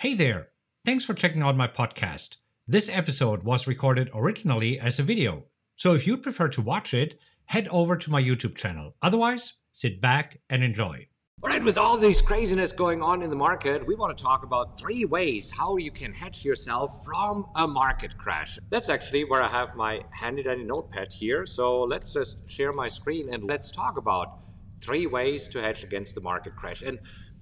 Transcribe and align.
Hey 0.00 0.14
there! 0.14 0.48
Thanks 0.86 1.04
for 1.04 1.12
checking 1.12 1.42
out 1.42 1.58
my 1.58 1.68
podcast. 1.68 2.36
This 2.66 2.88
episode 2.88 3.42
was 3.42 3.66
recorded 3.66 4.08
originally 4.14 4.80
as 4.80 4.98
a 4.98 5.02
video, 5.02 5.44
so 5.76 5.92
if 5.92 6.06
you'd 6.06 6.22
prefer 6.22 6.48
to 6.48 6.62
watch 6.62 6.94
it, 6.94 7.20
head 7.44 7.68
over 7.68 7.98
to 7.98 8.10
my 8.10 8.22
YouTube 8.22 8.56
channel. 8.56 8.94
Otherwise, 9.02 9.58
sit 9.72 10.00
back 10.00 10.40
and 10.48 10.64
enjoy. 10.64 11.06
All 11.42 11.50
right, 11.50 11.62
with 11.62 11.76
all 11.76 11.98
this 11.98 12.22
craziness 12.22 12.72
going 12.72 13.02
on 13.02 13.20
in 13.20 13.28
the 13.28 13.36
market, 13.36 13.86
we 13.86 13.94
want 13.94 14.16
to 14.16 14.24
talk 14.24 14.42
about 14.42 14.80
three 14.80 15.04
ways 15.04 15.50
how 15.50 15.76
you 15.76 15.90
can 15.90 16.14
hedge 16.14 16.46
yourself 16.46 17.04
from 17.04 17.44
a 17.56 17.68
market 17.68 18.16
crash. 18.16 18.58
That's 18.70 18.88
actually 18.88 19.24
where 19.24 19.42
I 19.42 19.50
have 19.50 19.76
my 19.76 20.00
handy 20.12 20.42
dandy 20.42 20.64
notepad 20.64 21.12
here. 21.12 21.44
So 21.44 21.82
let's 21.82 22.14
just 22.14 22.38
share 22.48 22.72
my 22.72 22.88
screen 22.88 23.34
and 23.34 23.44
let's 23.44 23.70
talk 23.70 23.98
about 23.98 24.38
three 24.80 25.06
ways 25.06 25.46
to 25.48 25.60
hedge 25.60 25.84
against 25.84 26.14
the 26.14 26.22
market 26.22 26.56
crash. 26.56 26.80
And 26.80 26.98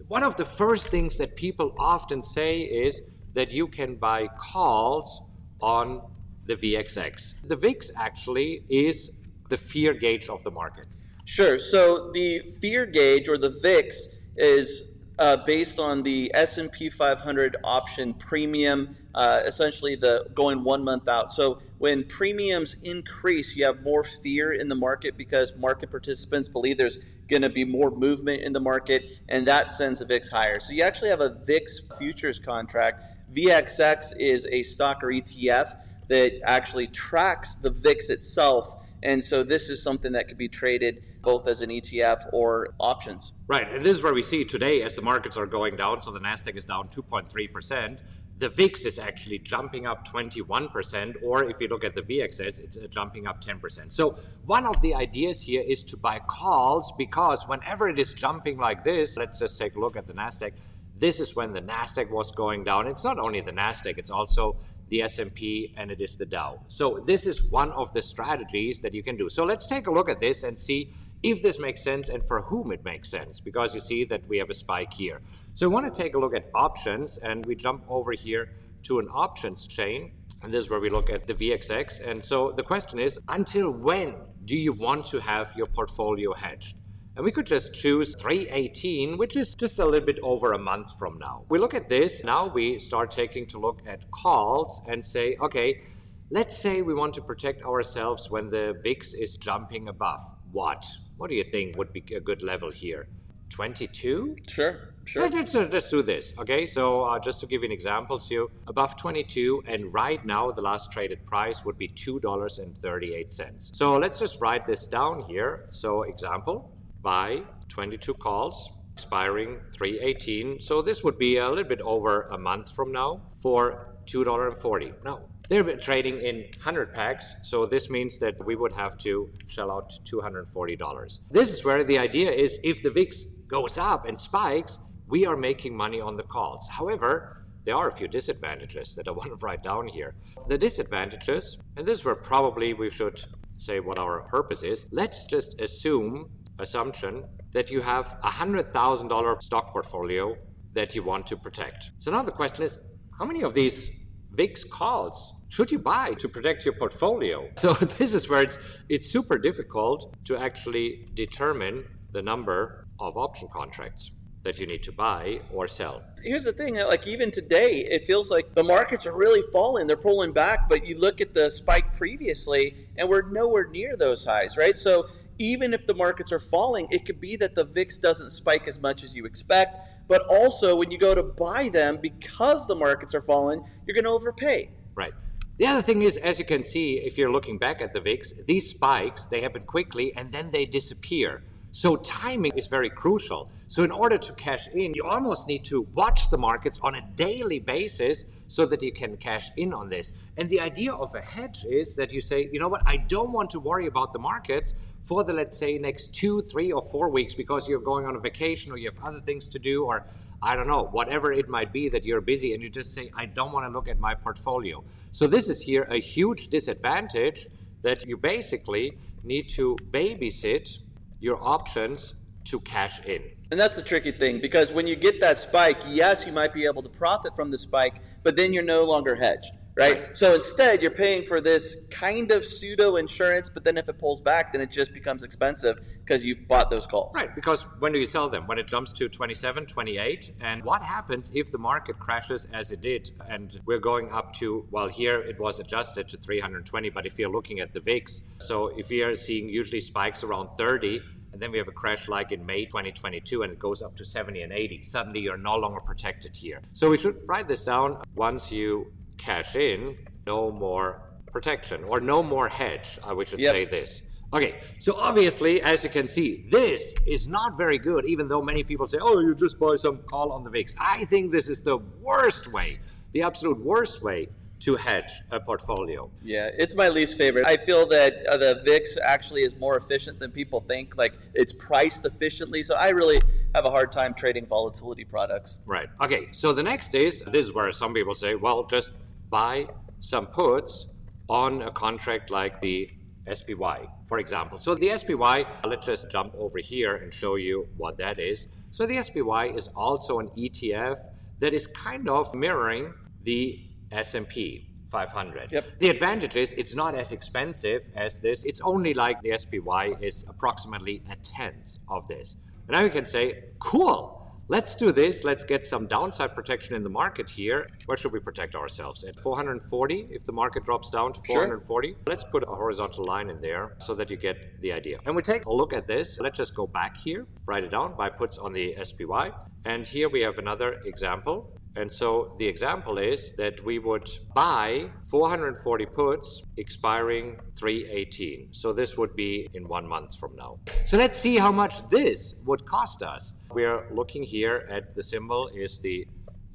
one 0.08 0.22
of 0.22 0.36
the 0.36 0.44
first 0.44 0.88
things 0.88 1.16
that 1.18 1.36
people 1.36 1.74
often 1.78 2.22
say 2.22 2.60
is 2.60 3.02
that 3.34 3.52
you 3.52 3.68
can 3.68 3.96
buy 3.96 4.26
calls 4.38 5.20
on 5.60 6.00
the 6.46 6.56
VXX. 6.56 7.34
The 7.46 7.56
VIX 7.56 7.90
actually 7.96 8.64
is 8.70 9.12
the 9.50 9.56
fear 9.56 9.92
gauge 9.92 10.28
of 10.28 10.42
the 10.44 10.50
market. 10.50 10.86
Sure. 11.26 11.58
So 11.58 12.10
the 12.12 12.40
fear 12.60 12.86
gauge 12.86 13.28
or 13.28 13.36
the 13.36 13.50
VIX 13.62 14.16
is 14.36 14.94
uh, 15.18 15.36
based 15.38 15.78
on 15.78 16.02
the 16.02 16.30
S&P 16.34 16.90
500 16.90 17.56
option 17.64 18.14
premium, 18.14 18.96
uh, 19.14 19.42
essentially 19.44 19.96
the 19.96 20.28
going 20.34 20.62
one 20.62 20.84
month 20.84 21.08
out. 21.08 21.32
So 21.32 21.60
when 21.78 22.04
premiums 22.04 22.76
increase, 22.82 23.56
you 23.56 23.64
have 23.64 23.82
more 23.82 24.04
fear 24.04 24.52
in 24.52 24.68
the 24.68 24.74
market 24.74 25.16
because 25.16 25.56
market 25.56 25.90
participants 25.90 26.48
believe 26.48 26.78
there's 26.78 26.98
going 27.28 27.42
to 27.42 27.48
be 27.48 27.64
more 27.64 27.90
movement 27.90 28.42
in 28.42 28.52
the 28.52 28.60
market, 28.60 29.04
and 29.28 29.46
that 29.46 29.70
sends 29.70 29.98
the 29.98 30.06
VIX 30.06 30.28
higher. 30.28 30.60
So 30.60 30.72
you 30.72 30.82
actually 30.82 31.10
have 31.10 31.20
a 31.20 31.40
VIX 31.44 31.88
futures 31.98 32.38
contract. 32.38 33.02
VXX 33.34 34.16
is 34.18 34.46
a 34.50 34.62
stock 34.62 35.02
or 35.02 35.08
ETF 35.08 35.76
that 36.08 36.40
actually 36.44 36.86
tracks 36.86 37.56
the 37.56 37.70
VIX 37.70 38.08
itself 38.10 38.84
and 39.02 39.24
so 39.24 39.42
this 39.42 39.68
is 39.68 39.82
something 39.82 40.12
that 40.12 40.28
could 40.28 40.38
be 40.38 40.48
traded 40.48 41.04
both 41.22 41.46
as 41.46 41.60
an 41.60 41.70
ETF 41.70 42.32
or 42.32 42.70
options. 42.78 43.32
Right. 43.46 43.70
And 43.72 43.84
this 43.84 43.96
is 43.96 44.02
where 44.02 44.14
we 44.14 44.22
see 44.22 44.44
today 44.44 44.82
as 44.82 44.94
the 44.94 45.02
markets 45.02 45.36
are 45.36 45.46
going 45.46 45.76
down. 45.76 46.00
So 46.00 46.10
the 46.10 46.20
NASDAQ 46.20 46.56
is 46.56 46.64
down 46.64 46.88
2.3%. 46.88 47.98
The 48.38 48.48
VIX 48.48 48.84
is 48.84 48.98
actually 49.00 49.40
jumping 49.40 49.84
up 49.84 50.06
21%, 50.06 51.24
or 51.24 51.50
if 51.50 51.60
you 51.60 51.66
look 51.66 51.82
at 51.82 51.96
the 51.96 52.02
VXX, 52.02 52.60
it's 52.60 52.76
uh, 52.76 52.86
jumping 52.88 53.26
up 53.26 53.42
10%. 53.42 53.90
So, 53.90 54.16
one 54.46 54.64
of 54.64 54.80
the 54.80 54.94
ideas 54.94 55.42
here 55.42 55.64
is 55.66 55.82
to 55.84 55.96
buy 55.96 56.20
calls 56.20 56.92
because 56.96 57.48
whenever 57.48 57.88
it 57.88 57.98
is 57.98 58.14
jumping 58.14 58.56
like 58.56 58.84
this, 58.84 59.16
let's 59.16 59.40
just 59.40 59.58
take 59.58 59.74
a 59.74 59.80
look 59.80 59.96
at 59.96 60.06
the 60.06 60.12
NASDAQ. 60.12 60.52
This 60.96 61.18
is 61.18 61.34
when 61.34 61.52
the 61.52 61.62
NASDAQ 61.62 62.10
was 62.10 62.30
going 62.30 62.62
down. 62.62 62.86
It's 62.86 63.02
not 63.02 63.18
only 63.18 63.40
the 63.40 63.52
NASDAQ, 63.52 63.98
it's 63.98 64.10
also 64.10 64.56
the 64.88 65.02
S&P 65.02 65.74
and 65.76 65.90
it 65.90 66.00
is 66.00 66.16
the 66.16 66.26
Dow. 66.26 66.60
So 66.68 66.98
this 67.06 67.26
is 67.26 67.42
one 67.42 67.70
of 67.72 67.92
the 67.92 68.02
strategies 68.02 68.80
that 68.80 68.94
you 68.94 69.02
can 69.02 69.16
do. 69.16 69.28
So 69.28 69.44
let's 69.44 69.66
take 69.66 69.86
a 69.86 69.90
look 69.90 70.08
at 70.08 70.20
this 70.20 70.42
and 70.42 70.58
see 70.58 70.92
if 71.22 71.42
this 71.42 71.58
makes 71.58 71.82
sense 71.82 72.08
and 72.08 72.24
for 72.24 72.42
whom 72.42 72.72
it 72.72 72.84
makes 72.84 73.10
sense 73.10 73.40
because 73.40 73.74
you 73.74 73.80
see 73.80 74.04
that 74.04 74.26
we 74.28 74.38
have 74.38 74.50
a 74.50 74.54
spike 74.54 74.92
here. 74.92 75.20
So 75.54 75.68
we 75.68 75.74
want 75.74 75.92
to 75.92 76.02
take 76.02 76.14
a 76.14 76.18
look 76.18 76.34
at 76.34 76.50
options 76.54 77.18
and 77.18 77.44
we 77.46 77.54
jump 77.54 77.84
over 77.88 78.12
here 78.12 78.50
to 78.84 79.00
an 79.00 79.08
options 79.12 79.66
chain 79.66 80.12
and 80.42 80.54
this 80.54 80.64
is 80.64 80.70
where 80.70 80.80
we 80.80 80.88
look 80.88 81.10
at 81.10 81.26
the 81.26 81.34
VXX. 81.34 82.06
And 82.06 82.24
so 82.24 82.52
the 82.52 82.62
question 82.62 82.98
is 82.98 83.18
until 83.28 83.70
when 83.72 84.14
do 84.44 84.56
you 84.56 84.72
want 84.72 85.04
to 85.06 85.18
have 85.18 85.52
your 85.56 85.66
portfolio 85.66 86.32
hedged? 86.32 86.76
And 87.18 87.24
we 87.24 87.32
could 87.32 87.46
just 87.46 87.74
choose 87.74 88.14
318, 88.14 89.18
which 89.18 89.34
is 89.34 89.56
just 89.56 89.80
a 89.80 89.84
little 89.84 90.06
bit 90.06 90.20
over 90.22 90.52
a 90.52 90.58
month 90.58 90.96
from 90.96 91.18
now. 91.18 91.42
We 91.48 91.58
look 91.58 91.74
at 91.74 91.88
this, 91.88 92.22
now 92.22 92.46
we 92.46 92.78
start 92.78 93.10
taking 93.10 93.44
to 93.46 93.58
look 93.58 93.80
at 93.88 94.08
calls 94.12 94.80
and 94.86 95.04
say, 95.04 95.36
okay, 95.42 95.82
let's 96.30 96.56
say 96.56 96.80
we 96.80 96.94
want 96.94 97.14
to 97.14 97.20
protect 97.20 97.64
ourselves 97.64 98.30
when 98.30 98.50
the 98.50 98.78
VIX 98.84 99.14
is 99.14 99.34
jumping 99.34 99.88
above. 99.88 100.20
What? 100.52 100.86
What 101.16 101.28
do 101.28 101.34
you 101.34 101.42
think 101.42 101.76
would 101.76 101.92
be 101.92 102.04
a 102.14 102.20
good 102.20 102.44
level 102.44 102.70
here? 102.70 103.08
22? 103.50 104.36
Sure. 104.46 104.94
Sure. 105.04 105.28
Let's, 105.28 105.56
uh, 105.56 105.68
let's 105.72 105.90
do 105.90 106.02
this. 106.02 106.34
Okay, 106.38 106.66
so 106.66 107.02
uh, 107.02 107.18
just 107.18 107.40
to 107.40 107.46
give 107.46 107.62
you 107.62 107.66
an 107.66 107.72
example, 107.72 108.20
so 108.20 108.48
above 108.68 108.96
22, 108.96 109.64
and 109.66 109.92
right 109.92 110.24
now 110.24 110.52
the 110.52 110.62
last 110.62 110.92
traded 110.92 111.26
price 111.26 111.64
would 111.64 111.78
be 111.78 111.88
$2.38. 111.88 113.74
So 113.74 113.96
let's 113.96 114.20
just 114.20 114.40
write 114.40 114.68
this 114.68 114.86
down 114.86 115.22
here. 115.22 115.66
So, 115.72 116.02
example, 116.02 116.77
by 117.02 117.42
22 117.68 118.14
calls 118.14 118.70
expiring 118.98 119.60
318. 119.72 120.60
So 120.60 120.82
this 120.82 121.04
would 121.04 121.18
be 121.18 121.36
a 121.36 121.48
little 121.48 121.62
bit 121.62 121.80
over 121.82 122.22
a 122.32 122.38
month 122.38 122.74
from 122.74 122.90
now 122.90 123.22
for 123.40 123.94
$2.40. 124.06 125.04
Now, 125.04 125.20
they're 125.48 125.76
trading 125.76 126.20
in 126.20 126.36
100 126.56 126.92
packs, 126.92 127.34
so 127.42 127.64
this 127.64 127.88
means 127.88 128.18
that 128.18 128.34
we 128.44 128.56
would 128.56 128.72
have 128.72 128.98
to 128.98 129.30
shell 129.46 129.70
out 129.70 129.92
$240. 130.04 131.20
This 131.30 131.52
is 131.52 131.64
where 131.64 131.84
the 131.84 131.98
idea 131.98 132.30
is 132.32 132.58
if 132.64 132.82
the 132.82 132.90
VIX 132.90 133.22
goes 133.46 133.78
up 133.78 134.04
and 134.04 134.18
spikes, 134.18 134.80
we 135.06 135.24
are 135.26 135.36
making 135.36 135.76
money 135.76 136.00
on 136.00 136.16
the 136.16 136.24
calls. 136.24 136.68
However, 136.68 137.44
there 137.64 137.76
are 137.76 137.88
a 137.88 137.92
few 137.92 138.08
disadvantages 138.08 138.94
that 138.96 139.06
I 139.06 139.10
want 139.18 139.30
to 139.30 139.36
write 139.36 139.62
down 139.62 139.86
here. 139.86 140.16
The 140.48 140.58
disadvantages, 140.58 141.58
and 141.76 141.86
this 141.86 142.00
is 142.00 142.04
where 142.04 142.16
probably 142.16 142.74
we 142.74 142.90
should 142.90 143.24
say 143.58 143.80
what 143.80 143.98
our 143.98 144.20
purpose 144.22 144.62
is. 144.62 144.86
Let's 144.90 145.24
just 145.24 145.60
assume 145.60 146.30
assumption 146.58 147.24
that 147.52 147.70
you 147.70 147.80
have 147.80 148.16
a 148.22 148.28
$100,000 148.28 149.42
stock 149.42 149.72
portfolio 149.72 150.36
that 150.74 150.94
you 150.94 151.02
want 151.02 151.26
to 151.26 151.36
protect. 151.36 151.90
So 151.96 152.10
now 152.10 152.22
the 152.22 152.32
question 152.32 152.62
is 152.64 152.78
how 153.18 153.24
many 153.24 153.42
of 153.42 153.54
these 153.54 153.90
VIX 154.32 154.64
calls 154.64 155.34
should 155.48 155.72
you 155.72 155.78
buy 155.78 156.12
to 156.14 156.28
protect 156.28 156.64
your 156.64 156.74
portfolio? 156.74 157.48
So 157.56 157.72
this 157.72 158.14
is 158.14 158.28
where 158.28 158.42
it's, 158.42 158.58
it's 158.88 159.10
super 159.10 159.38
difficult 159.38 160.14
to 160.26 160.36
actually 160.36 161.06
determine 161.14 161.84
the 162.12 162.22
number 162.22 162.86
of 163.00 163.16
option 163.16 163.48
contracts 163.52 164.10
that 164.44 164.58
you 164.58 164.66
need 164.66 164.82
to 164.84 164.92
buy 164.92 165.40
or 165.52 165.66
sell. 165.66 166.02
Here's 166.22 166.44
the 166.44 166.52
thing, 166.52 166.76
like 166.76 167.06
even 167.06 167.30
today, 167.30 167.84
it 167.84 168.06
feels 168.06 168.30
like 168.30 168.54
the 168.54 168.62
markets 168.62 169.06
are 169.06 169.16
really 169.16 169.42
falling. 169.52 169.86
They're 169.86 169.96
pulling 169.96 170.32
back, 170.32 170.68
but 170.68 170.86
you 170.86 170.98
look 170.98 171.20
at 171.20 171.34
the 171.34 171.50
spike 171.50 171.96
previously 171.96 172.88
and 172.96 173.08
we're 173.08 173.28
nowhere 173.28 173.68
near 173.68 173.96
those 173.96 174.24
highs, 174.24 174.56
right? 174.56 174.78
So 174.78 175.06
even 175.38 175.72
if 175.72 175.86
the 175.86 175.94
markets 175.94 176.32
are 176.32 176.38
falling, 176.38 176.88
it 176.90 177.04
could 177.04 177.20
be 177.20 177.36
that 177.36 177.54
the 177.54 177.64
VIX 177.64 177.98
doesn't 177.98 178.30
spike 178.30 178.68
as 178.68 178.80
much 178.80 179.02
as 179.04 179.14
you 179.14 179.24
expect. 179.24 179.78
But 180.08 180.22
also, 180.30 180.74
when 180.76 180.90
you 180.90 180.98
go 180.98 181.14
to 181.14 181.22
buy 181.22 181.68
them, 181.68 181.98
because 182.00 182.66
the 182.66 182.74
markets 182.74 183.14
are 183.14 183.22
falling, 183.22 183.64
you're 183.86 183.94
going 183.94 184.04
to 184.04 184.10
overpay. 184.10 184.70
Right. 184.94 185.12
The 185.58 185.66
other 185.66 185.82
thing 185.82 186.02
is, 186.02 186.16
as 186.16 186.38
you 186.38 186.44
can 186.44 186.62
see, 186.62 186.98
if 186.98 187.18
you're 187.18 187.32
looking 187.32 187.58
back 187.58 187.82
at 187.82 187.92
the 187.92 188.00
VIX, 188.00 188.32
these 188.46 188.70
spikes, 188.70 189.26
they 189.26 189.40
happen 189.40 189.62
quickly 189.62 190.14
and 190.16 190.32
then 190.32 190.50
they 190.50 190.64
disappear. 190.64 191.42
So 191.72 191.96
timing 191.96 192.56
is 192.56 192.66
very 192.66 192.90
crucial. 192.90 193.50
So 193.66 193.82
in 193.84 193.90
order 193.90 194.16
to 194.16 194.32
cash 194.34 194.68
in, 194.68 194.94
you 194.94 195.04
almost 195.04 195.46
need 195.46 195.64
to 195.66 195.82
watch 195.94 196.30
the 196.30 196.38
markets 196.38 196.80
on 196.82 196.94
a 196.94 197.02
daily 197.14 197.58
basis 197.58 198.24
so 198.46 198.64
that 198.66 198.82
you 198.82 198.92
can 198.92 199.16
cash 199.18 199.50
in 199.56 199.74
on 199.74 199.88
this. 199.88 200.14
And 200.38 200.48
the 200.48 200.60
idea 200.60 200.92
of 200.92 201.14
a 201.14 201.20
hedge 201.20 201.64
is 201.68 201.94
that 201.96 202.12
you 202.12 202.20
say, 202.20 202.48
you 202.52 202.58
know 202.58 202.68
what, 202.68 202.82
I 202.86 202.96
don't 202.96 203.32
want 203.32 203.50
to 203.50 203.60
worry 203.60 203.86
about 203.86 204.12
the 204.12 204.18
markets 204.18 204.74
for 205.08 205.24
the, 205.24 205.32
let's 205.32 205.56
say, 205.56 205.78
next 205.78 206.14
two, 206.14 206.42
three, 206.42 206.70
or 206.70 206.82
four 206.82 207.08
weeks 207.08 207.34
because 207.34 207.66
you're 207.66 207.80
going 207.80 208.04
on 208.04 208.14
a 208.14 208.20
vacation 208.20 208.70
or 208.70 208.76
you 208.76 208.90
have 208.90 209.02
other 209.02 209.22
things 209.22 209.48
to 209.48 209.58
do 209.58 209.84
or 209.84 210.04
I 210.42 210.54
don't 210.54 210.68
know, 210.68 210.84
whatever 210.92 211.32
it 211.32 211.48
might 211.48 211.72
be 211.72 211.88
that 211.88 212.04
you're 212.04 212.20
busy 212.20 212.52
and 212.52 212.62
you 212.62 212.68
just 212.68 212.92
say, 212.94 213.10
I 213.16 213.24
don't 213.24 213.50
want 213.50 213.64
to 213.64 213.70
look 213.70 213.88
at 213.88 213.98
my 213.98 214.14
portfolio. 214.14 214.84
So 215.10 215.26
this 215.26 215.48
is 215.48 215.62
here 215.62 215.84
a 215.90 215.98
huge 215.98 216.48
disadvantage 216.48 217.48
that 217.82 218.06
you 218.06 218.18
basically 218.18 218.98
need 219.24 219.48
to 219.50 219.76
babysit 219.90 220.78
your 221.20 221.42
options 221.42 222.14
to 222.44 222.60
cash 222.60 223.00
in. 223.06 223.22
And 223.50 223.58
that's 223.58 223.76
the 223.76 223.82
tricky 223.82 224.12
thing 224.12 224.40
because 224.40 224.72
when 224.72 224.86
you 224.86 224.94
get 224.94 225.20
that 225.20 225.38
spike, 225.38 225.78
yes, 225.88 226.26
you 226.26 226.32
might 226.32 226.52
be 226.52 226.66
able 226.66 226.82
to 226.82 226.88
profit 226.90 227.34
from 227.34 227.50
the 227.50 227.58
spike, 227.58 227.94
but 228.22 228.36
then 228.36 228.52
you're 228.52 228.62
no 228.62 228.84
longer 228.84 229.14
hedged, 229.14 229.52
right? 229.78 230.16
So 230.16 230.34
instead, 230.34 230.82
you're 230.82 230.90
paying 230.90 231.24
for 231.24 231.40
this 231.40 231.86
kind 231.90 232.30
of 232.32 232.44
pseudo 232.44 232.96
insurance, 232.96 233.48
but 233.48 233.64
then 233.64 233.76
if 233.76 233.88
it 233.88 233.98
pulls 233.98 234.20
back, 234.20 234.52
then 234.52 234.60
it 234.60 234.70
just 234.70 234.92
becomes 234.92 235.22
expensive 235.22 235.78
because 236.04 236.24
you 236.24 236.36
bought 236.36 236.70
those 236.70 236.86
calls. 236.86 237.14
Right, 237.14 237.34
because 237.34 237.62
when 237.78 237.92
do 237.92 237.98
you 237.98 238.06
sell 238.06 238.28
them? 238.28 238.46
When 238.46 238.58
it 238.58 238.66
jumps 238.66 238.92
to 238.94 239.08
27, 239.08 239.66
28? 239.66 240.32
And 240.40 240.64
what 240.64 240.82
happens 240.82 241.30
if 241.34 241.50
the 241.50 241.58
market 241.58 241.98
crashes 241.98 242.46
as 242.52 242.70
it 242.70 242.80
did 242.80 243.12
and 243.28 243.60
we're 243.66 243.78
going 243.78 244.10
up 244.10 244.32
to, 244.34 244.66
well, 244.70 244.88
here 244.88 245.20
it 245.20 245.38
was 245.38 245.60
adjusted 245.60 246.08
to 246.08 246.16
320, 246.16 246.90
but 246.90 247.06
if 247.06 247.18
you're 247.18 247.30
looking 247.30 247.60
at 247.60 247.72
the 247.72 247.80
VIX, 247.80 248.22
so 248.38 248.68
if 248.68 248.88
we 248.88 249.02
are 249.02 249.16
seeing 249.16 249.48
usually 249.48 249.80
spikes 249.80 250.24
around 250.24 250.48
30, 250.56 251.00
and 251.32 251.42
then 251.42 251.52
we 251.52 251.58
have 251.58 251.68
a 251.68 251.72
crash 251.72 252.08
like 252.08 252.32
in 252.32 252.44
May 252.44 252.64
2022 252.64 253.42
and 253.42 253.52
it 253.52 253.58
goes 253.58 253.82
up 253.82 253.94
to 253.96 254.04
70 254.04 254.42
and 254.42 254.52
80. 254.52 254.82
Suddenly 254.82 255.20
you're 255.20 255.36
no 255.36 255.56
longer 255.56 255.80
protected 255.80 256.36
here. 256.36 256.62
So 256.72 256.88
we 256.88 256.98
should 256.98 257.20
write 257.26 257.46
this 257.46 257.64
down. 257.64 258.02
Once 258.14 258.50
you 258.50 258.90
cash 259.18 259.56
in, 259.56 259.96
no 260.26 260.50
more 260.50 261.02
protection 261.26 261.84
or 261.84 262.00
no 262.00 262.22
more 262.22 262.48
hedge, 262.48 262.98
I 263.02 263.12
we 263.12 263.24
should 263.24 263.40
yep. 263.40 263.54
say 263.54 263.64
this. 263.64 264.02
Okay, 264.32 264.60
so 264.78 264.94
obviously, 264.96 265.62
as 265.62 265.82
you 265.84 265.88
can 265.88 266.06
see, 266.06 266.46
this 266.50 266.94
is 267.06 267.28
not 267.28 267.56
very 267.56 267.78
good, 267.78 268.04
even 268.04 268.28
though 268.28 268.42
many 268.42 268.62
people 268.62 268.86
say, 268.86 268.98
oh, 269.00 269.20
you 269.20 269.34
just 269.34 269.58
buy 269.58 269.76
some 269.76 269.98
call 269.98 270.32
on 270.32 270.44
the 270.44 270.50
VIX. 270.50 270.74
I 270.78 271.06
think 271.06 271.32
this 271.32 271.48
is 271.48 271.62
the 271.62 271.78
worst 272.02 272.52
way, 272.52 272.78
the 273.12 273.22
absolute 273.22 273.58
worst 273.58 274.02
way 274.02 274.28
to 274.60 274.76
hedge 274.76 275.12
a 275.30 275.40
portfolio. 275.40 276.10
Yeah, 276.22 276.50
it's 276.58 276.74
my 276.76 276.88
least 276.88 277.16
favorite. 277.16 277.46
I 277.46 277.56
feel 277.56 277.86
that 277.86 278.26
uh, 278.26 278.36
the 278.36 278.60
VIX 278.64 278.98
actually 279.02 279.42
is 279.42 279.56
more 279.56 279.76
efficient 279.76 280.18
than 280.18 280.30
people 280.30 280.60
think. 280.60 280.96
Like 280.96 281.14
it's 281.32 281.52
priced 281.52 282.04
efficiently. 282.04 282.62
So 282.64 282.74
I 282.74 282.90
really 282.90 283.20
have 283.54 283.64
a 283.64 283.70
hard 283.70 283.92
time 283.92 284.14
trading 284.14 284.46
volatility 284.46 285.04
products. 285.04 285.60
Right. 285.64 285.88
Okay, 286.02 286.28
so 286.32 286.52
the 286.52 286.62
next 286.62 286.94
is 286.94 287.22
this 287.22 287.46
is 287.46 287.54
where 287.54 287.70
some 287.72 287.94
people 287.94 288.14
say, 288.14 288.34
well, 288.34 288.64
just 288.64 288.90
buy 289.30 289.66
some 290.00 290.26
puts 290.26 290.86
on 291.28 291.62
a 291.62 291.70
contract 291.70 292.30
like 292.30 292.60
the 292.60 292.90
SPY, 293.32 293.86
for 294.06 294.18
example. 294.18 294.58
So 294.58 294.74
the 294.74 294.96
SPY, 294.96 295.44
let's 295.64 295.86
just 295.86 296.10
jump 296.10 296.34
over 296.38 296.58
here 296.58 296.96
and 296.96 297.12
show 297.12 297.36
you 297.36 297.68
what 297.76 297.98
that 297.98 298.18
is. 298.18 298.48
So 298.70 298.86
the 298.86 299.02
SPY 299.02 299.48
is 299.48 299.68
also 299.68 300.18
an 300.20 300.28
ETF 300.30 300.98
that 301.40 301.52
is 301.52 301.66
kind 301.66 302.08
of 302.08 302.34
mirroring 302.34 302.92
the 303.22 303.60
S&P 303.92 304.68
500. 304.90 305.52
Yep. 305.52 305.64
The 305.78 305.90
advantage 305.90 306.36
is 306.36 306.52
it's 306.54 306.74
not 306.74 306.94
as 306.94 307.12
expensive 307.12 307.82
as 307.94 308.20
this. 308.20 308.44
It's 308.44 308.60
only 308.62 308.94
like 308.94 309.20
the 309.22 309.36
SPY 309.36 309.94
is 310.00 310.24
approximately 310.28 311.02
a 311.10 311.16
tenth 311.16 311.76
of 311.88 312.08
this. 312.08 312.36
And 312.66 312.76
now 312.76 312.82
you 312.82 312.90
can 312.90 313.06
say, 313.06 313.44
cool, 313.58 314.17
let's 314.48 314.74
do 314.74 314.92
this. 314.92 315.24
Let's 315.24 315.44
get 315.44 315.64
some 315.64 315.86
downside 315.86 316.34
protection 316.34 316.74
in 316.74 316.82
the 316.82 316.88
market 316.88 317.28
here. 317.30 317.68
Where 317.86 317.96
should 317.96 318.12
we 318.12 318.20
protect 318.20 318.54
ourselves? 318.54 319.04
At 319.04 319.18
440, 319.20 320.08
if 320.10 320.24
the 320.24 320.32
market 320.32 320.64
drops 320.64 320.90
down 320.90 321.12
to 321.12 321.20
440? 321.26 321.88
Sure. 321.88 321.96
Let's 322.06 322.24
put 322.24 322.42
a 322.42 322.46
horizontal 322.46 323.04
line 323.04 323.30
in 323.30 323.40
there 323.40 323.76
so 323.78 323.94
that 323.94 324.10
you 324.10 324.16
get 324.16 324.60
the 324.60 324.72
idea. 324.72 324.98
And 325.06 325.14
we 325.14 325.22
take 325.22 325.46
a 325.46 325.52
look 325.52 325.72
at 325.72 325.86
this. 325.86 326.18
Let's 326.18 326.36
just 326.36 326.54
go 326.54 326.66
back 326.66 326.96
here, 326.96 327.26
write 327.46 327.64
it 327.64 327.70
down 327.70 327.96
by 327.96 328.08
puts 328.08 328.38
on 328.38 328.52
the 328.52 328.76
SPY. 328.82 329.30
And 329.64 329.86
here 329.86 330.08
we 330.08 330.20
have 330.22 330.38
another 330.38 330.80
example. 330.84 331.52
And 331.78 331.92
so 331.92 332.34
the 332.38 332.46
example 332.46 332.98
is 332.98 333.30
that 333.36 333.64
we 333.64 333.78
would 333.78 334.10
buy 334.34 334.90
440 335.08 335.86
puts 335.86 336.42
expiring 336.56 337.38
318. 337.54 338.48
So 338.50 338.72
this 338.72 338.96
would 338.96 339.14
be 339.14 339.48
in 339.54 339.68
one 339.68 339.86
month 339.86 340.16
from 340.18 340.34
now. 340.34 340.58
So 340.84 340.98
let's 340.98 341.16
see 341.16 341.36
how 341.36 341.52
much 341.52 341.88
this 341.88 342.34
would 342.44 342.66
cost 342.66 343.04
us. 343.04 343.34
We're 343.52 343.86
looking 343.92 344.24
here 344.24 344.66
at 344.68 344.96
the 344.96 345.04
symbol 345.04 345.48
is 345.54 345.78
the 345.78 346.04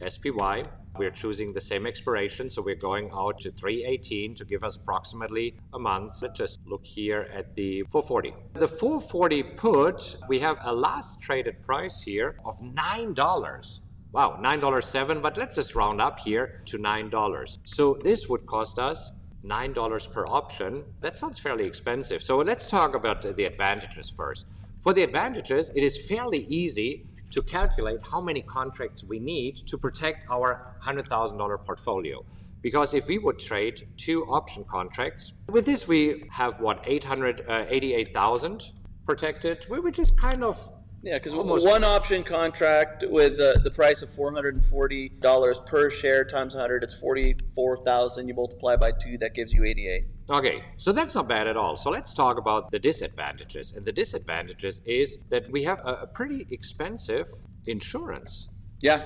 SPY. 0.05 0.65
We're 0.97 1.11
choosing 1.11 1.53
the 1.53 1.61
same 1.61 1.87
expiration, 1.87 2.49
so 2.49 2.61
we're 2.61 2.75
going 2.75 3.09
out 3.15 3.39
to 3.39 3.51
318 3.51 4.35
to 4.35 4.45
give 4.45 4.63
us 4.63 4.75
approximately 4.75 5.55
a 5.73 5.79
month. 5.79 6.21
Let's 6.21 6.37
just 6.37 6.59
look 6.67 6.85
here 6.85 7.29
at 7.33 7.55
the 7.55 7.83
440. 7.83 8.35
The 8.59 8.67
440 8.67 9.43
put, 9.43 10.17
we 10.27 10.39
have 10.39 10.59
a 10.63 10.73
last 10.73 11.21
traded 11.21 11.63
price 11.63 12.01
here 12.01 12.35
of 12.43 12.59
$9. 12.59 13.79
Wow, 14.13 14.39
$9.07, 14.39 15.23
but 15.23 15.37
let's 15.37 15.55
just 15.55 15.73
round 15.73 15.99
up 15.99 16.19
here 16.19 16.61
to 16.65 16.77
$9. 16.77 17.57
So 17.63 17.95
this 18.03 18.29
would 18.29 18.45
cost 18.45 18.77
us 18.77 19.11
$9 19.43 20.11
per 20.13 20.27
option. 20.27 20.83
That 21.01 21.17
sounds 21.17 21.39
fairly 21.39 21.65
expensive. 21.65 22.21
So 22.21 22.37
let's 22.37 22.67
talk 22.67 22.93
about 22.93 23.23
the 23.35 23.45
advantages 23.45 24.11
first. 24.11 24.45
For 24.81 24.93
the 24.93 25.01
advantages, 25.01 25.71
it 25.75 25.83
is 25.83 25.97
fairly 26.05 26.45
easy 26.45 27.07
to 27.31 27.41
calculate 27.41 28.01
how 28.03 28.21
many 28.21 28.43
contracts 28.43 29.03
we 29.03 29.17
need 29.17 29.55
to 29.55 29.79
protect 29.79 30.29
our 30.29 30.75
$100,000 30.85 31.65
portfolio. 31.65 32.23
Because 32.61 32.93
if 32.93 33.07
we 33.07 33.17
would 33.17 33.39
trade 33.39 33.87
two 33.97 34.25
option 34.25 34.63
contracts, 34.65 35.33
with 35.49 35.65
this 35.65 35.87
we 35.87 36.25
have 36.29 36.61
what, 36.61 36.83
888,000 36.85 38.61
uh, 38.61 38.65
protected, 39.07 39.65
which 39.69 39.97
is 39.97 40.11
kind 40.11 40.43
of 40.43 40.71
yeah, 41.03 41.19
because 41.19 41.35
one 41.35 41.83
option 41.83 42.23
contract 42.23 43.03
with 43.09 43.37
the, 43.37 43.59
the 43.61 43.69
price 43.69 44.01
of 44.01 44.09
four 44.09 44.31
hundred 44.31 44.55
and 44.55 44.65
forty 44.65 45.09
dollars 45.09 45.59
per 45.65 45.89
share 45.89 46.23
times 46.23 46.55
hundred, 46.55 46.81
it's 46.81 46.97
forty 46.97 47.35
four 47.53 47.75
thousand. 47.83 48.29
You 48.29 48.33
multiply 48.33 48.77
by 48.77 48.93
two, 48.93 49.17
that 49.17 49.33
gives 49.33 49.51
you 49.51 49.65
eighty 49.65 49.89
eight. 49.89 50.05
Okay, 50.29 50.63
so 50.77 50.93
that's 50.93 51.13
not 51.13 51.27
bad 51.27 51.45
at 51.47 51.57
all. 51.57 51.75
So 51.75 51.89
let's 51.89 52.13
talk 52.13 52.37
about 52.37 52.71
the 52.71 52.79
disadvantages. 52.79 53.73
And 53.73 53.85
the 53.85 53.91
disadvantages 53.91 54.81
is 54.85 55.17
that 55.29 55.51
we 55.51 55.65
have 55.65 55.79
a, 55.79 56.03
a 56.03 56.07
pretty 56.07 56.47
expensive 56.49 57.27
insurance. 57.65 58.47
Yeah. 58.81 59.03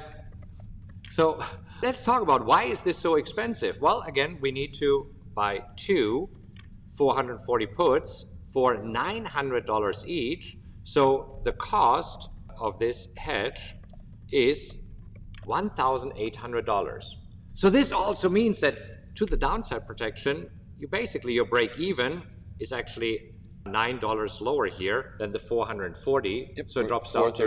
So 1.09 1.43
let's 1.81 2.05
talk 2.05 2.21
about 2.21 2.45
why 2.45 2.65
is 2.65 2.81
this 2.81 2.99
so 2.99 3.15
expensive? 3.15 3.81
Well, 3.81 4.01
again, 4.01 4.37
we 4.39 4.51
need 4.51 4.75
to 4.75 5.11
buy 5.33 5.63
two 5.75 6.29
440 6.95 7.65
puts 7.65 8.27
for 8.53 8.77
$900 8.77 10.05
each 10.05 10.57
so 10.87 11.41
the 11.43 11.51
cost 11.51 12.29
of 12.61 12.79
this 12.79 13.09
hedge 13.17 13.75
is 14.31 14.73
$1,800. 15.45 17.03
So 17.53 17.69
this 17.69 17.91
also 17.91 18.29
means 18.29 18.61
that 18.61 18.75
to 19.15 19.25
the 19.25 19.35
downside 19.35 19.85
protection, 19.85 20.49
you 20.79 20.87
basically 20.87 21.33
your 21.33 21.43
break 21.43 21.77
even 21.77 22.23
is 22.61 22.71
actually 22.71 23.33
nine 23.65 23.99
dollars 23.99 24.39
lower 24.39 24.67
here 24.67 25.17
than 25.19 25.33
the 25.33 25.39
440. 25.39 26.53
Yep, 26.55 26.69
so 26.69 26.79
it 26.79 26.87
drops 26.87 27.11
down 27.11 27.33
to 27.33 27.45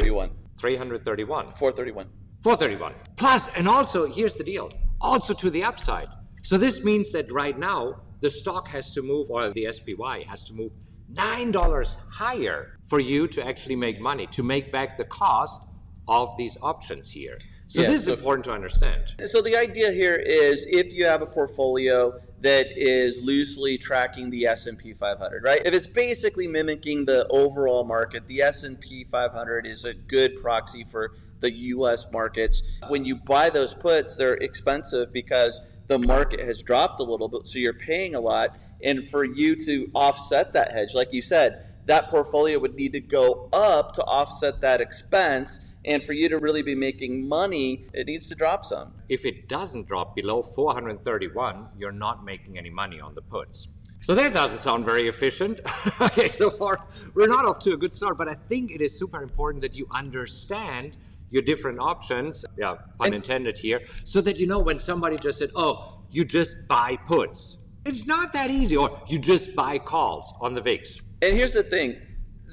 331. 0.59 1.49
431. 1.49 2.09
431. 2.43 2.95
Plus, 3.17 3.49
and 3.57 3.67
also 3.67 4.07
here's 4.07 4.35
the 4.35 4.45
deal. 4.45 4.71
Also 5.01 5.33
to 5.33 5.49
the 5.49 5.65
upside. 5.65 6.09
So 6.43 6.59
this 6.59 6.85
means 6.85 7.11
that 7.13 7.33
right 7.33 7.59
now 7.59 8.03
the 8.21 8.29
stock 8.29 8.69
has 8.69 8.93
to 8.93 9.01
move, 9.01 9.31
or 9.31 9.49
the 9.49 9.67
SPY 9.73 10.25
has 10.29 10.45
to 10.45 10.53
move 10.53 10.73
$9 11.15 11.97
higher 12.09 12.79
for 12.83 13.01
you 13.01 13.27
to 13.29 13.47
actually 13.47 13.77
make 13.77 14.01
money, 14.01 14.27
to 14.29 14.43
make 14.43 14.73
back 14.73 14.97
the 14.97 15.05
cost 15.05 15.61
of 16.09 16.37
these 16.37 16.57
options 16.63 17.11
here. 17.11 17.39
So 17.67 17.83
yeah, 17.83 17.89
this 17.89 18.01
is 18.01 18.07
so, 18.07 18.15
important 18.15 18.45
to 18.47 18.53
understand. 18.53 19.15
So 19.27 19.41
the 19.41 19.57
idea 19.57 19.93
here 19.93 20.17
is 20.17 20.67
if 20.69 20.93
you 20.93 21.07
have 21.07 21.23
a 21.23 21.27
portfolio 21.27 22.21
that 22.41 22.67
is 22.77 23.23
loosely 23.23 23.79
tracking 23.79 24.29
the 24.31 24.47
S&P 24.47 24.93
500, 24.93 25.45
right? 25.45 25.63
If 25.65 25.73
it's 25.73 25.87
basically 25.87 26.49
mimicking 26.49 27.05
the 27.05 27.29
overall 27.29 27.85
market, 27.85 28.27
the 28.27 28.43
S&P 28.43 29.05
500 29.05 29.67
is 29.67 29.85
a 29.85 29.95
good 29.95 30.41
proxy 30.43 30.83
for 30.83 31.13
the 31.39 31.53
US 31.53 32.11
markets. 32.11 32.63
When 32.89 33.05
you 33.05 33.17
buy 33.17 33.51
those 33.51 33.73
puts, 33.73 34.17
they're 34.17 34.35
expensive 34.35 35.13
because 35.13 35.61
the 35.87 35.99
market 35.99 36.41
has 36.41 36.63
dropped 36.63 36.99
a 37.01 37.05
little 37.05 37.29
bit, 37.29 37.47
so 37.47 37.59
you're 37.59 37.73
paying 37.73 38.15
a 38.15 38.21
lot 38.21 38.57
and 38.83 39.09
for 39.09 39.25
you 39.25 39.57
to 39.67 39.91
offset 39.95 40.53
that 40.53 40.73
hedge, 40.73 40.95
like 40.95 41.13
you 41.13 41.23
said, 41.23 41.67
that 41.87 42.09
portfolio 42.09 42.59
would 42.59 42.75
need 42.75 42.93
to 42.93 43.01
go 43.01 43.49
up 43.53 43.95
to 43.95 44.05
offset 44.05 44.61
that 44.61 44.81
expense. 44.81 45.67
And 45.85 46.05
for 46.05 46.13
you 46.13 46.29
to 46.29 46.39
really 46.39 46.63
be 46.63 46.75
making 46.75 47.27
money, 47.27 47.87
it 47.95 48.07
needs 48.07 48.29
to 48.29 48.35
drop 48.35 48.65
some. 48.65 48.93
If 49.09 49.25
it 49.25 49.49
doesn't 49.49 49.89
drop 49.89 50.15
below 50.15 50.43
431, 50.43 51.69
you're 51.79 51.91
not 51.91 52.25
making 52.25 52.59
any 52.59 52.71
money 52.71 53.01
on 53.01 53.15
the 53.15 53.23
puts. 53.23 53.69
So 54.03 54.15
that 54.15 54.33
doesn't 54.33 54.61
sound 54.61 54.85
very 54.85 55.09
efficient. 55.09 55.61
okay, 56.01 56.29
so 56.29 56.49
far 56.49 56.87
we're 57.15 57.27
not 57.29 57.45
off 57.45 57.59
to 57.61 57.73
a 57.73 57.77
good 57.77 57.95
start, 57.95 58.17
but 58.17 58.29
I 58.29 58.35
think 58.35 58.71
it 58.71 58.81
is 58.81 58.99
super 58.99 59.23
important 59.23 59.63
that 59.63 59.75
you 59.75 59.87
understand 59.91 60.97
your 61.31 61.43
different 61.43 61.79
options, 61.79 62.45
yeah, 62.57 62.77
pun 62.99 63.07
and, 63.07 63.15
intended 63.15 63.59
here, 63.59 63.83
so 64.05 64.21
that 64.21 64.39
you 64.39 64.47
know 64.47 64.59
when 64.59 64.79
somebody 64.79 65.17
just 65.17 65.39
said, 65.39 65.51
oh, 65.55 66.03
you 66.11 66.25
just 66.25 66.67
buy 66.67 66.97
puts. 67.07 67.59
It's 67.85 68.07
not 68.07 68.33
that 68.33 68.51
easy. 68.51 68.77
Or 68.77 69.01
you 69.09 69.19
just 69.19 69.55
buy 69.55 69.79
calls 69.79 70.33
on 70.41 70.55
the 70.55 70.61
VIX. 70.61 71.01
And 71.23 71.37
here's 71.37 71.55
the 71.55 71.63
thing 71.63 71.97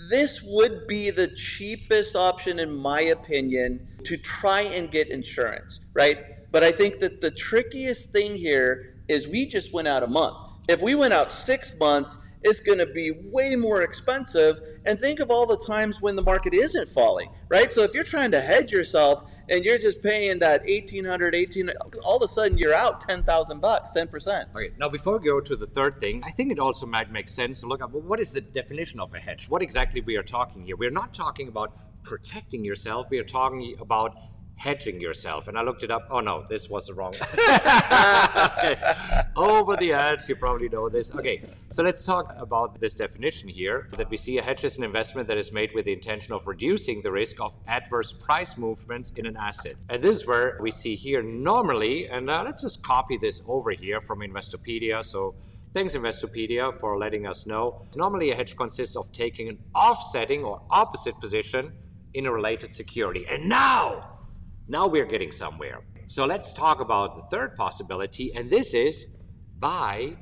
this 0.09 0.43
would 0.43 0.87
be 0.87 1.09
the 1.09 1.27
cheapest 1.29 2.15
option, 2.15 2.59
in 2.59 2.73
my 2.73 3.01
opinion, 3.01 3.87
to 4.03 4.15
try 4.17 4.61
and 4.61 4.91
get 4.91 5.09
insurance, 5.09 5.79
right? 5.93 6.19
But 6.51 6.63
I 6.63 6.71
think 6.71 6.99
that 6.99 7.19
the 7.19 7.31
trickiest 7.31 8.11
thing 8.11 8.35
here 8.35 8.95
is 9.07 9.27
we 9.27 9.47
just 9.47 9.73
went 9.73 9.87
out 9.87 10.03
a 10.03 10.07
month. 10.07 10.37
If 10.67 10.81
we 10.81 10.95
went 10.95 11.13
out 11.13 11.31
six 11.31 11.77
months, 11.79 12.17
it's 12.43 12.59
going 12.59 12.77
to 12.77 12.85
be 12.85 13.11
way 13.31 13.55
more 13.55 13.81
expensive. 13.81 14.57
And 14.85 14.99
think 14.99 15.19
of 15.19 15.31
all 15.31 15.45
the 15.45 15.61
times 15.67 16.01
when 16.01 16.15
the 16.15 16.21
market 16.21 16.53
isn't 16.53 16.89
falling, 16.89 17.29
right? 17.49 17.73
So 17.73 17.81
if 17.81 17.93
you're 17.93 18.03
trying 18.03 18.31
to 18.31 18.39
hedge 18.39 18.71
yourself 18.71 19.23
and 19.49 19.63
you're 19.63 19.77
just 19.77 20.01
paying 20.01 20.39
that 20.39 20.61
1800 20.61 21.35
18 21.35 21.71
all 22.03 22.17
of 22.17 22.23
a 22.23 22.27
sudden 22.27 22.57
you're 22.57 22.73
out 22.73 22.99
10,000 23.01 23.59
bucks 23.61 23.91
10% 23.95 24.55
okay 24.55 24.73
now 24.77 24.89
before 24.89 25.17
we 25.17 25.27
go 25.27 25.39
to 25.39 25.55
the 25.55 25.67
third 25.67 25.99
thing 26.01 26.21
i 26.25 26.31
think 26.31 26.51
it 26.51 26.59
also 26.59 26.85
might 26.85 27.11
make 27.11 27.27
sense 27.27 27.61
to 27.61 27.67
look 27.67 27.81
at 27.81 27.91
what 27.91 28.19
is 28.19 28.31
the 28.31 28.41
definition 28.41 28.99
of 28.99 29.13
a 29.13 29.19
hedge 29.19 29.47
what 29.49 29.61
exactly 29.61 30.01
we 30.01 30.15
are 30.15 30.23
talking 30.23 30.63
here 30.63 30.75
we're 30.75 30.91
not 30.91 31.13
talking 31.13 31.47
about 31.47 31.77
protecting 32.03 32.63
yourself 32.63 33.09
we 33.09 33.19
are 33.19 33.23
talking 33.23 33.75
about 33.79 34.15
hedging 34.57 34.99
yourself. 34.99 35.47
And 35.47 35.57
I 35.57 35.61
looked 35.61 35.83
it 35.83 35.91
up. 35.91 36.07
Oh 36.11 36.19
no, 36.19 36.43
this 36.49 36.69
was 36.69 36.87
the 36.87 36.93
wrong. 36.93 37.13
okay. 38.57 38.77
Over 39.37 39.75
the 39.75 39.93
edge, 39.93 40.27
you 40.27 40.35
probably 40.35 40.67
know 40.67 40.89
this. 40.89 41.13
Okay, 41.13 41.43
so 41.69 41.83
let's 41.83 42.03
talk 42.03 42.33
about 42.39 42.79
this 42.79 42.95
definition 42.95 43.47
here 43.47 43.87
that 43.95 44.09
we 44.09 44.17
see 44.17 44.39
a 44.39 44.41
hedge 44.41 44.63
is 44.63 44.79
an 44.79 44.83
investment 44.83 45.27
that 45.27 45.37
is 45.37 45.51
made 45.51 45.69
with 45.75 45.85
the 45.85 45.93
intention 45.93 46.33
of 46.33 46.47
reducing 46.47 47.03
the 47.03 47.11
risk 47.11 47.39
of 47.39 47.55
adverse 47.67 48.11
price 48.11 48.57
movements 48.57 49.13
in 49.15 49.27
an 49.27 49.37
asset. 49.37 49.75
And 49.89 50.03
this 50.03 50.17
is 50.17 50.25
where 50.25 50.57
we 50.59 50.71
see 50.71 50.95
here 50.95 51.21
normally, 51.21 52.09
and 52.09 52.31
uh, 52.31 52.41
let's 52.43 52.63
just 52.63 52.81
copy 52.81 53.15
this 53.15 53.43
over 53.47 53.69
here 53.69 54.01
from 54.01 54.21
Investopedia. 54.21 55.05
So 55.05 55.35
Thanks, 55.73 55.95
Investopedia, 55.95 56.73
for 56.73 56.97
letting 56.97 57.27
us 57.27 57.45
know. 57.45 57.85
Normally, 57.95 58.31
a 58.31 58.35
hedge 58.35 58.55
consists 58.55 58.95
of 58.95 59.11
taking 59.11 59.49
an 59.49 59.59
offsetting 59.75 60.43
or 60.43 60.61
opposite 60.71 61.19
position 61.19 61.73
in 62.15 62.25
a 62.25 62.31
related 62.31 62.73
security. 62.73 63.27
And 63.29 63.47
now, 63.47 64.17
now 64.67 64.87
we're 64.87 65.05
getting 65.05 65.31
somewhere. 65.31 65.81
So 66.07 66.25
let's 66.25 66.53
talk 66.53 66.79
about 66.79 67.17
the 67.17 67.23
third 67.23 67.55
possibility, 67.55 68.33
and 68.33 68.49
this 68.49 68.73
is 68.73 69.05
buy 69.59 70.15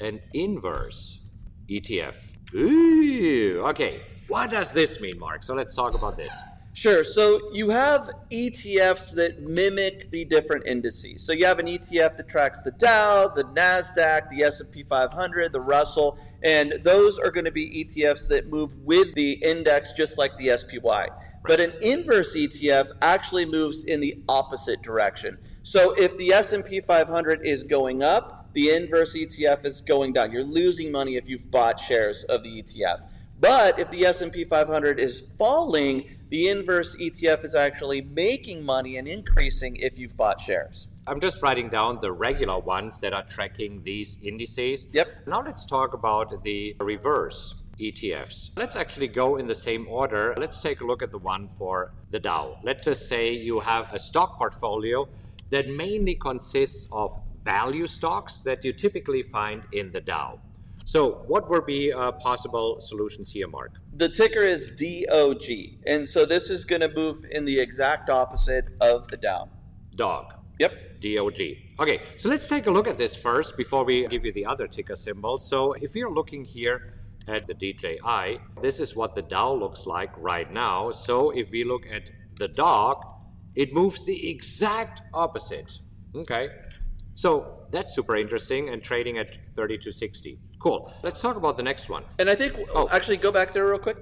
an 0.00 0.20
inverse 0.34 1.20
ETF. 1.68 2.16
Ooh, 2.54 3.64
okay. 3.66 4.02
What 4.28 4.50
does 4.50 4.72
this 4.72 5.00
mean, 5.00 5.18
Mark? 5.18 5.42
So 5.42 5.54
let's 5.54 5.74
talk 5.74 5.94
about 5.94 6.16
this. 6.16 6.32
Sure. 6.74 7.02
So 7.02 7.40
you 7.52 7.70
have 7.70 8.08
ETFs 8.30 9.12
that 9.16 9.42
mimic 9.42 10.12
the 10.12 10.24
different 10.24 10.64
indices. 10.66 11.24
So 11.24 11.32
you 11.32 11.44
have 11.44 11.58
an 11.58 11.66
ETF 11.66 12.16
that 12.16 12.28
tracks 12.28 12.62
the 12.62 12.70
Dow, 12.70 13.26
the 13.26 13.42
Nasdaq, 13.44 14.30
the 14.30 14.44
S&P 14.44 14.84
500, 14.84 15.50
the 15.50 15.60
Russell, 15.60 16.18
and 16.44 16.78
those 16.84 17.18
are 17.18 17.32
going 17.32 17.46
to 17.46 17.50
be 17.50 17.84
ETFs 17.84 18.28
that 18.28 18.48
move 18.48 18.76
with 18.84 19.12
the 19.16 19.32
index 19.32 19.92
just 19.92 20.18
like 20.18 20.36
the 20.36 20.56
SPY. 20.56 21.08
But 21.42 21.58
an 21.58 21.72
inverse 21.82 22.36
ETF 22.36 22.92
actually 23.02 23.46
moves 23.46 23.84
in 23.84 23.98
the 23.98 24.22
opposite 24.28 24.80
direction. 24.80 25.38
So 25.64 25.94
if 25.94 26.16
the 26.16 26.32
S&P 26.32 26.80
500 26.80 27.44
is 27.44 27.64
going 27.64 28.04
up, 28.04 28.37
the 28.58 28.74
inverse 28.74 29.14
ETF 29.14 29.64
is 29.64 29.80
going 29.80 30.12
down. 30.12 30.32
You're 30.32 30.42
losing 30.42 30.90
money 30.90 31.14
if 31.14 31.28
you've 31.28 31.48
bought 31.48 31.78
shares 31.78 32.24
of 32.24 32.42
the 32.42 32.60
ETF. 32.60 33.02
But 33.38 33.78
if 33.78 33.88
the 33.92 34.04
S&P 34.04 34.42
500 34.42 34.98
is 34.98 35.30
falling, 35.38 36.16
the 36.30 36.48
inverse 36.48 36.96
ETF 36.96 37.44
is 37.44 37.54
actually 37.54 38.00
making 38.00 38.64
money 38.64 38.96
and 38.96 39.06
increasing 39.06 39.76
if 39.76 39.96
you've 39.96 40.16
bought 40.16 40.40
shares. 40.40 40.88
I'm 41.06 41.20
just 41.20 41.40
writing 41.40 41.68
down 41.68 42.00
the 42.00 42.10
regular 42.10 42.58
ones 42.58 42.98
that 42.98 43.12
are 43.12 43.22
tracking 43.22 43.84
these 43.84 44.18
indices. 44.24 44.88
Yep. 44.90 45.28
Now 45.28 45.40
let's 45.40 45.64
talk 45.64 45.94
about 45.94 46.42
the 46.42 46.74
reverse 46.80 47.54
ETFs. 47.78 48.50
Let's 48.56 48.74
actually 48.74 49.06
go 49.06 49.36
in 49.36 49.46
the 49.46 49.54
same 49.54 49.86
order. 49.86 50.34
Let's 50.36 50.60
take 50.60 50.80
a 50.80 50.84
look 50.84 51.00
at 51.00 51.12
the 51.12 51.18
one 51.18 51.46
for 51.46 51.92
the 52.10 52.18
Dow. 52.18 52.58
Let's 52.64 52.84
just 52.84 53.08
say 53.08 53.30
you 53.30 53.60
have 53.60 53.94
a 53.94 54.00
stock 54.00 54.36
portfolio 54.36 55.08
that 55.50 55.68
mainly 55.68 56.16
consists 56.16 56.88
of 56.90 57.20
value 57.44 57.86
stocks 57.86 58.40
that 58.40 58.64
you 58.64 58.72
typically 58.72 59.22
find 59.22 59.62
in 59.72 59.92
the 59.92 60.00
Dow. 60.00 60.40
So, 60.84 61.22
what 61.26 61.50
would 61.50 61.66
be 61.66 61.92
uh, 61.92 62.12
possible 62.12 62.80
solutions 62.80 63.30
here, 63.30 63.46
Mark? 63.46 63.78
The 63.94 64.08
ticker 64.08 64.40
is 64.40 64.68
DOG, 64.68 65.44
and 65.86 66.08
so 66.08 66.24
this 66.24 66.48
is 66.48 66.64
going 66.64 66.80
to 66.80 66.88
move 66.94 67.26
in 67.30 67.44
the 67.44 67.60
exact 67.60 68.08
opposite 68.08 68.64
of 68.80 69.06
the 69.08 69.18
Dow. 69.18 69.50
Dog. 69.96 70.32
Yep. 70.58 70.72
DOG. 71.00 71.40
Okay, 71.78 72.00
so 72.16 72.28
let's 72.28 72.48
take 72.48 72.66
a 72.66 72.70
look 72.70 72.88
at 72.88 72.96
this 72.96 73.14
first 73.14 73.56
before 73.56 73.84
we 73.84 74.06
give 74.08 74.24
you 74.24 74.32
the 74.32 74.46
other 74.46 74.66
ticker 74.66 74.96
symbol. 74.96 75.38
So, 75.38 75.74
if 75.74 75.94
you're 75.94 76.10
looking 76.10 76.44
here 76.44 76.94
at 77.28 77.46
the 77.46 77.54
DJI, 77.54 78.40
this 78.62 78.80
is 78.80 78.96
what 78.96 79.14
the 79.14 79.22
Dow 79.22 79.52
looks 79.52 79.86
like 79.86 80.10
right 80.16 80.50
now. 80.50 80.90
So, 80.90 81.30
if 81.30 81.50
we 81.50 81.64
look 81.64 81.86
at 81.92 82.10
the 82.38 82.48
dog, 82.48 83.04
it 83.54 83.74
moves 83.74 84.04
the 84.04 84.30
exact 84.30 85.02
opposite. 85.12 85.80
Okay, 86.14 86.48
so 87.18 87.66
that's 87.72 87.92
super 87.92 88.14
interesting 88.14 88.68
and 88.68 88.80
trading 88.80 89.18
at 89.18 89.28
30 89.56 89.78
to 89.78 89.92
60. 89.92 90.38
Cool. 90.62 90.94
Let's 91.02 91.20
talk 91.20 91.34
about 91.34 91.56
the 91.56 91.64
next 91.64 91.88
one. 91.88 92.04
And 92.20 92.30
I 92.30 92.36
think, 92.36 92.54
oh. 92.72 92.88
actually, 92.92 93.16
go 93.16 93.32
back 93.32 93.52
there 93.52 93.66
real 93.66 93.80
quick. 93.80 93.96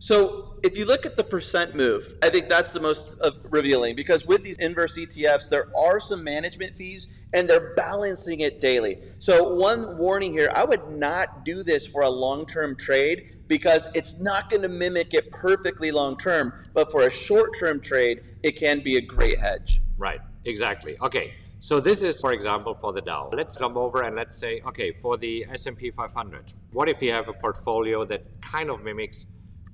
So 0.00 0.58
if 0.64 0.76
you 0.76 0.84
look 0.84 1.06
at 1.06 1.16
the 1.16 1.22
percent 1.22 1.76
move, 1.76 2.12
I 2.24 2.28
think 2.28 2.48
that's 2.48 2.72
the 2.72 2.80
most 2.80 3.06
uh, 3.20 3.30
revealing 3.44 3.94
because 3.94 4.26
with 4.26 4.42
these 4.42 4.58
inverse 4.58 4.98
ETFs, 4.98 5.48
there 5.48 5.68
are 5.78 6.00
some 6.00 6.24
management 6.24 6.74
fees 6.74 7.06
and 7.32 7.48
they're 7.48 7.72
balancing 7.76 8.40
it 8.40 8.60
daily. 8.60 8.98
So 9.20 9.54
one 9.54 9.96
warning 9.96 10.32
here, 10.32 10.50
I 10.52 10.64
would 10.64 10.88
not 10.90 11.44
do 11.44 11.62
this 11.62 11.86
for 11.86 12.02
a 12.02 12.10
long-term 12.10 12.74
trade 12.74 13.44
because 13.46 13.86
it's 13.94 14.18
not 14.18 14.50
going 14.50 14.62
to 14.62 14.68
mimic 14.68 15.14
it 15.14 15.30
perfectly 15.30 15.92
long 15.92 16.16
term, 16.16 16.52
but 16.74 16.90
for 16.90 17.06
a 17.06 17.10
short-term 17.10 17.80
trade, 17.80 18.24
it 18.42 18.56
can 18.56 18.80
be 18.80 18.96
a 18.96 19.00
great 19.00 19.38
hedge. 19.38 19.80
Right. 19.98 20.20
Exactly. 20.44 20.96
Okay. 21.00 21.34
So 21.62 21.78
this 21.78 22.00
is, 22.00 22.18
for 22.18 22.32
example, 22.32 22.72
for 22.72 22.90
the 22.94 23.02
Dow. 23.02 23.28
Let's 23.34 23.54
jump 23.54 23.76
over 23.76 24.04
and 24.04 24.16
let's 24.16 24.34
say, 24.34 24.62
okay, 24.66 24.92
for 24.92 25.18
the 25.18 25.44
S&P 25.52 25.90
500, 25.90 26.54
what 26.72 26.88
if 26.88 27.02
you 27.02 27.12
have 27.12 27.28
a 27.28 27.34
portfolio 27.34 28.06
that 28.06 28.24
kind 28.40 28.70
of 28.70 28.82
mimics 28.82 29.26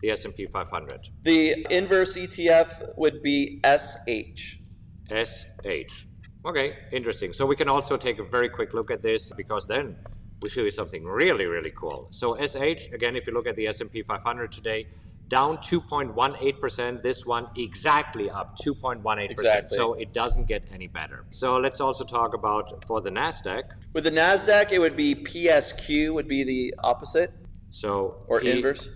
the 0.03 0.11
S&P 0.11 0.47
500? 0.47 1.09
The 1.23 1.65
inverse 1.71 2.17
ETF 2.17 2.99
would 2.99 3.23
be 3.23 3.61
SH. 3.65 4.59
SH. 5.09 6.07
Okay, 6.45 6.77
interesting. 6.91 7.33
So 7.33 7.47
we 7.47 7.55
can 7.55 7.69
also 7.69 7.97
take 7.97 8.19
a 8.19 8.25
very 8.25 8.49
quick 8.49 8.75
look 8.75 8.91
at 8.91 9.01
this 9.01 9.31
because 9.37 9.65
then 9.65 9.97
we 10.43 10.49
show 10.49 10.63
you 10.63 10.73
something 10.73 11.05
really, 11.05 11.47
really 11.47 11.71
cool. 11.71 12.09
So 12.11 12.35
SH, 12.35 12.93
again, 12.93 13.15
if 13.15 13.29
you 13.29 13.33
look 13.33 13.47
at 13.47 13.55
the 13.55 13.69
S&P 13.69 14.03
500 14.03 14.51
today, 14.51 14.89
down 15.29 15.59
2.18%. 15.59 17.03
This 17.03 17.27
one 17.27 17.49
exactly 17.57 18.31
up 18.31 18.57
2.18%. 18.59 19.31
Exactly. 19.31 19.77
So 19.77 19.95
it 19.95 20.13
doesn't 20.13 20.47
get 20.47 20.69
any 20.73 20.87
better. 20.87 21.25
So 21.31 21.57
let's 21.57 21.81
also 21.81 22.05
talk 22.05 22.35
about 22.35 22.85
for 22.85 23.01
the 23.01 23.11
Nasdaq. 23.11 23.65
With 23.93 24.05
the 24.05 24.11
Nasdaq, 24.11 24.73
it 24.73 24.79
would 24.79 24.97
be 24.97 25.15
PSQ 25.15 26.13
would 26.15 26.29
be 26.29 26.45
the 26.45 26.75
opposite. 26.83 27.33
So 27.71 28.25
or 28.29 28.41
P- 28.41 28.51
inverse. 28.51 28.89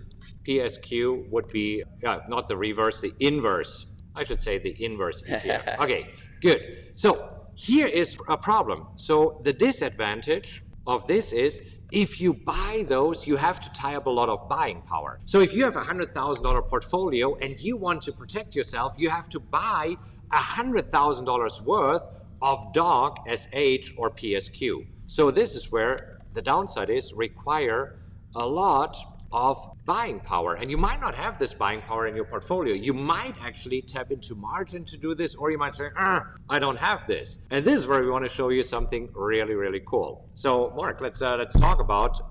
PSQ 0.47 1.29
would 1.29 1.47
be 1.49 1.83
uh, 2.05 2.19
not 2.27 2.47
the 2.47 2.57
reverse, 2.57 3.01
the 3.01 3.13
inverse. 3.19 3.85
I 4.15 4.23
should 4.23 4.41
say 4.41 4.57
the 4.57 4.75
inverse 4.83 5.21
ETF. 5.23 5.79
okay, 5.83 6.09
good. 6.41 6.61
So 6.95 7.27
here 7.55 7.87
is 7.87 8.17
a 8.27 8.37
problem. 8.37 8.87
So 8.95 9.39
the 9.43 9.53
disadvantage 9.53 10.63
of 10.87 11.05
this 11.07 11.31
is 11.31 11.61
if 11.91 12.21
you 12.21 12.33
buy 12.33 12.85
those, 12.87 13.27
you 13.27 13.35
have 13.35 13.59
to 13.59 13.71
tie 13.73 13.95
up 13.95 14.05
a 14.05 14.09
lot 14.09 14.29
of 14.29 14.47
buying 14.47 14.81
power. 14.83 15.19
So 15.25 15.41
if 15.41 15.53
you 15.53 15.65
have 15.65 15.75
a 15.75 15.81
$100,000 15.81 16.69
portfolio 16.69 17.35
and 17.35 17.59
you 17.59 17.75
want 17.75 18.01
to 18.03 18.13
protect 18.13 18.55
yourself, 18.55 18.95
you 18.97 19.09
have 19.09 19.29
to 19.29 19.39
buy 19.39 19.95
$100,000 20.31 21.61
worth 21.61 22.01
of 22.41 22.73
DOG, 22.73 23.19
SH, 23.27 23.93
or 23.97 24.09
PSQ. 24.09 24.87
So 25.07 25.29
this 25.31 25.55
is 25.55 25.71
where 25.71 26.21
the 26.33 26.41
downside 26.41 26.89
is 26.89 27.13
require 27.13 27.99
a 28.35 28.45
lot 28.45 28.97
of 29.33 29.57
buying 29.85 30.19
power. 30.19 30.55
And 30.55 30.69
you 30.69 30.77
might 30.77 30.99
not 30.99 31.15
have 31.15 31.37
this 31.37 31.53
buying 31.53 31.81
power 31.81 32.07
in 32.07 32.15
your 32.15 32.25
portfolio. 32.25 32.73
You 32.73 32.93
might 32.93 33.35
actually 33.41 33.81
tap 33.81 34.11
into 34.11 34.35
margin 34.35 34.83
to 34.85 34.97
do 34.97 35.15
this, 35.15 35.35
or 35.35 35.51
you 35.51 35.57
might 35.57 35.75
say, 35.75 35.89
I 35.95 36.59
don't 36.59 36.77
have 36.77 37.07
this. 37.07 37.37
And 37.49 37.63
this 37.65 37.81
is 37.81 37.87
where 37.87 38.01
we 38.01 38.09
want 38.09 38.25
to 38.25 38.29
show 38.29 38.49
you 38.49 38.63
something 38.63 39.09
really, 39.13 39.53
really 39.53 39.81
cool. 39.85 40.29
So, 40.33 40.73
Mark, 40.75 41.01
let's 41.01 41.21
uh, 41.21 41.35
let's 41.37 41.57
talk 41.57 41.79
about 41.79 42.21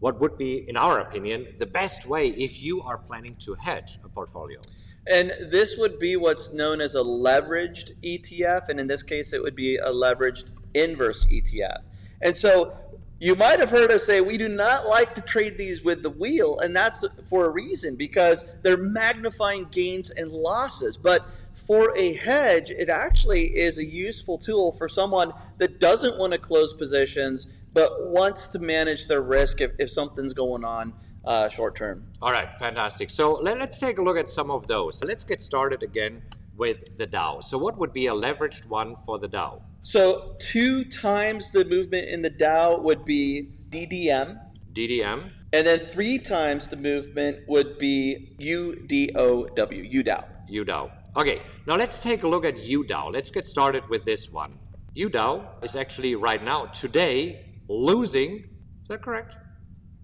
what 0.00 0.18
would 0.20 0.36
be, 0.38 0.64
in 0.68 0.76
our 0.76 1.00
opinion, 1.00 1.46
the 1.58 1.66
best 1.66 2.06
way 2.06 2.28
if 2.28 2.62
you 2.62 2.82
are 2.82 2.98
planning 2.98 3.36
to 3.40 3.54
hedge 3.54 3.98
a 4.02 4.08
portfolio. 4.08 4.58
And 5.06 5.32
this 5.50 5.76
would 5.78 5.98
be 5.98 6.16
what's 6.16 6.52
known 6.52 6.80
as 6.80 6.94
a 6.94 7.02
leveraged 7.02 7.92
ETF, 8.02 8.68
and 8.68 8.80
in 8.80 8.86
this 8.86 9.02
case, 9.02 9.32
it 9.32 9.42
would 9.42 9.56
be 9.56 9.76
a 9.76 9.90
leveraged 9.90 10.50
inverse 10.74 11.26
ETF. 11.26 11.82
And 12.22 12.36
so 12.36 12.76
you 13.20 13.34
might 13.34 13.60
have 13.60 13.70
heard 13.70 13.90
us 13.92 14.06
say 14.06 14.20
we 14.20 14.38
do 14.38 14.48
not 14.48 14.86
like 14.88 15.14
to 15.14 15.20
trade 15.20 15.58
these 15.58 15.84
with 15.84 16.02
the 16.02 16.10
wheel, 16.10 16.58
and 16.60 16.74
that's 16.74 17.04
for 17.28 17.44
a 17.44 17.50
reason 17.50 17.94
because 17.94 18.56
they're 18.62 18.78
magnifying 18.78 19.66
gains 19.70 20.10
and 20.10 20.30
losses. 20.30 20.96
But 20.96 21.26
for 21.52 21.94
a 21.96 22.14
hedge, 22.14 22.70
it 22.70 22.88
actually 22.88 23.44
is 23.56 23.76
a 23.76 23.84
useful 23.84 24.38
tool 24.38 24.72
for 24.72 24.88
someone 24.88 25.34
that 25.58 25.80
doesn't 25.80 26.18
want 26.18 26.32
to 26.32 26.38
close 26.38 26.72
positions 26.72 27.48
but 27.72 28.10
wants 28.10 28.48
to 28.48 28.58
manage 28.58 29.06
their 29.06 29.22
risk 29.22 29.60
if, 29.60 29.72
if 29.78 29.90
something's 29.90 30.32
going 30.32 30.64
on 30.64 30.92
uh, 31.24 31.48
short 31.48 31.76
term. 31.76 32.04
All 32.22 32.32
right, 32.32 32.52
fantastic. 32.56 33.10
So 33.10 33.34
let, 33.34 33.60
us 33.60 33.78
take 33.78 33.98
a 33.98 34.02
look 34.02 34.16
at 34.16 34.30
some 34.30 34.50
of 34.50 34.66
those. 34.66 35.02
Let's 35.04 35.24
get 35.24 35.40
started 35.40 35.82
again 35.82 36.22
with 36.60 36.96
the 36.98 37.06
Dow. 37.06 37.40
So, 37.40 37.58
what 37.58 37.76
would 37.78 37.92
be 37.92 38.06
a 38.06 38.12
leveraged 38.12 38.66
one 38.66 38.94
for 38.94 39.18
the 39.18 39.26
Dow? 39.26 39.62
So 39.82 40.36
two 40.38 40.84
times 40.84 41.50
the 41.50 41.64
movement 41.64 42.08
in 42.08 42.20
the 42.20 42.30
Dow 42.30 42.78
would 42.78 43.04
be 43.04 43.54
DDM. 43.70 44.38
DDM. 44.74 45.30
And 45.52 45.66
then 45.66 45.78
three 45.78 46.18
times 46.18 46.68
the 46.68 46.76
movement 46.76 47.48
would 47.48 47.78
be 47.78 48.36
UDOW, 48.38 49.56
UDOW. 49.56 50.24
UDOW. 50.50 50.90
Okay, 51.16 51.40
now 51.66 51.76
let's 51.76 52.02
take 52.02 52.22
a 52.22 52.28
look 52.28 52.44
at 52.44 52.56
UDOW. 52.56 53.12
Let's 53.12 53.30
get 53.30 53.46
started 53.46 53.88
with 53.88 54.04
this 54.04 54.30
one. 54.30 54.58
UDOW 54.94 55.64
is 55.64 55.74
actually 55.76 56.14
right 56.14 56.44
now, 56.44 56.66
today, 56.66 57.46
losing. 57.68 58.44
Is 58.82 58.88
that 58.88 59.02
correct? 59.02 59.34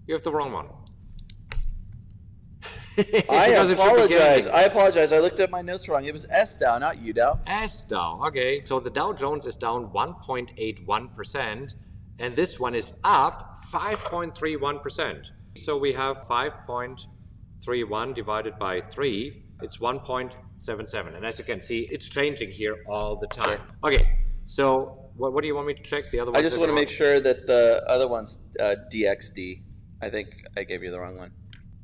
You 0.07 0.15
have 0.15 0.23
the 0.23 0.31
wrong 0.31 0.51
one. 0.51 0.67
I 2.97 3.47
apologize. 3.71 4.47
I 4.47 4.63
apologize. 4.63 5.13
I 5.13 5.19
looked 5.19 5.39
at 5.39 5.51
my 5.51 5.61
notes 5.61 5.87
wrong. 5.87 6.05
It 6.05 6.13
was 6.13 6.27
S 6.29 6.57
Dow, 6.57 6.77
not 6.79 7.01
U 7.01 7.13
Dow. 7.13 7.39
S 7.45 7.83
Dow. 7.85 8.21
Okay. 8.27 8.61
So 8.65 8.79
the 8.79 8.89
Dow 8.89 9.13
Jones 9.13 9.45
is 9.45 9.55
down 9.55 9.89
1.81%, 9.89 11.75
and 12.19 12.35
this 12.35 12.59
one 12.59 12.75
is 12.75 12.93
up 13.03 13.57
5.31%. 13.71 15.25
So 15.55 15.77
we 15.77 15.93
have 15.93 16.17
5.31 16.23 18.15
divided 18.15 18.57
by 18.59 18.81
3. 18.81 19.43
It's 19.61 19.77
1.77. 19.77 21.15
And 21.15 21.25
as 21.25 21.39
you 21.39 21.45
can 21.45 21.61
see, 21.61 21.87
it's 21.91 22.09
changing 22.09 22.51
here 22.51 22.77
all 22.87 23.15
the 23.15 23.27
time. 23.27 23.61
Okay. 23.83 24.17
So 24.45 25.09
What, 25.15 25.33
what 25.33 25.41
do 25.41 25.47
you 25.47 25.55
want 25.55 25.67
me 25.67 25.73
to 25.73 25.83
check? 25.83 26.09
The 26.11 26.19
other 26.19 26.31
one. 26.31 26.39
I 26.39 26.43
just 26.43 26.57
want 26.57 26.69
to 26.69 26.75
make 26.75 26.89
sure 26.89 27.19
that 27.19 27.47
the 27.47 27.83
other 27.87 28.07
one's 28.07 28.39
uh, 28.59 28.75
DXD. 28.91 29.61
I 30.01 30.09
think 30.09 30.29
I 30.55 30.63
gave 30.63 30.83
you 30.83 30.91
the 30.91 30.99
wrong 30.99 31.17
one 31.17 31.31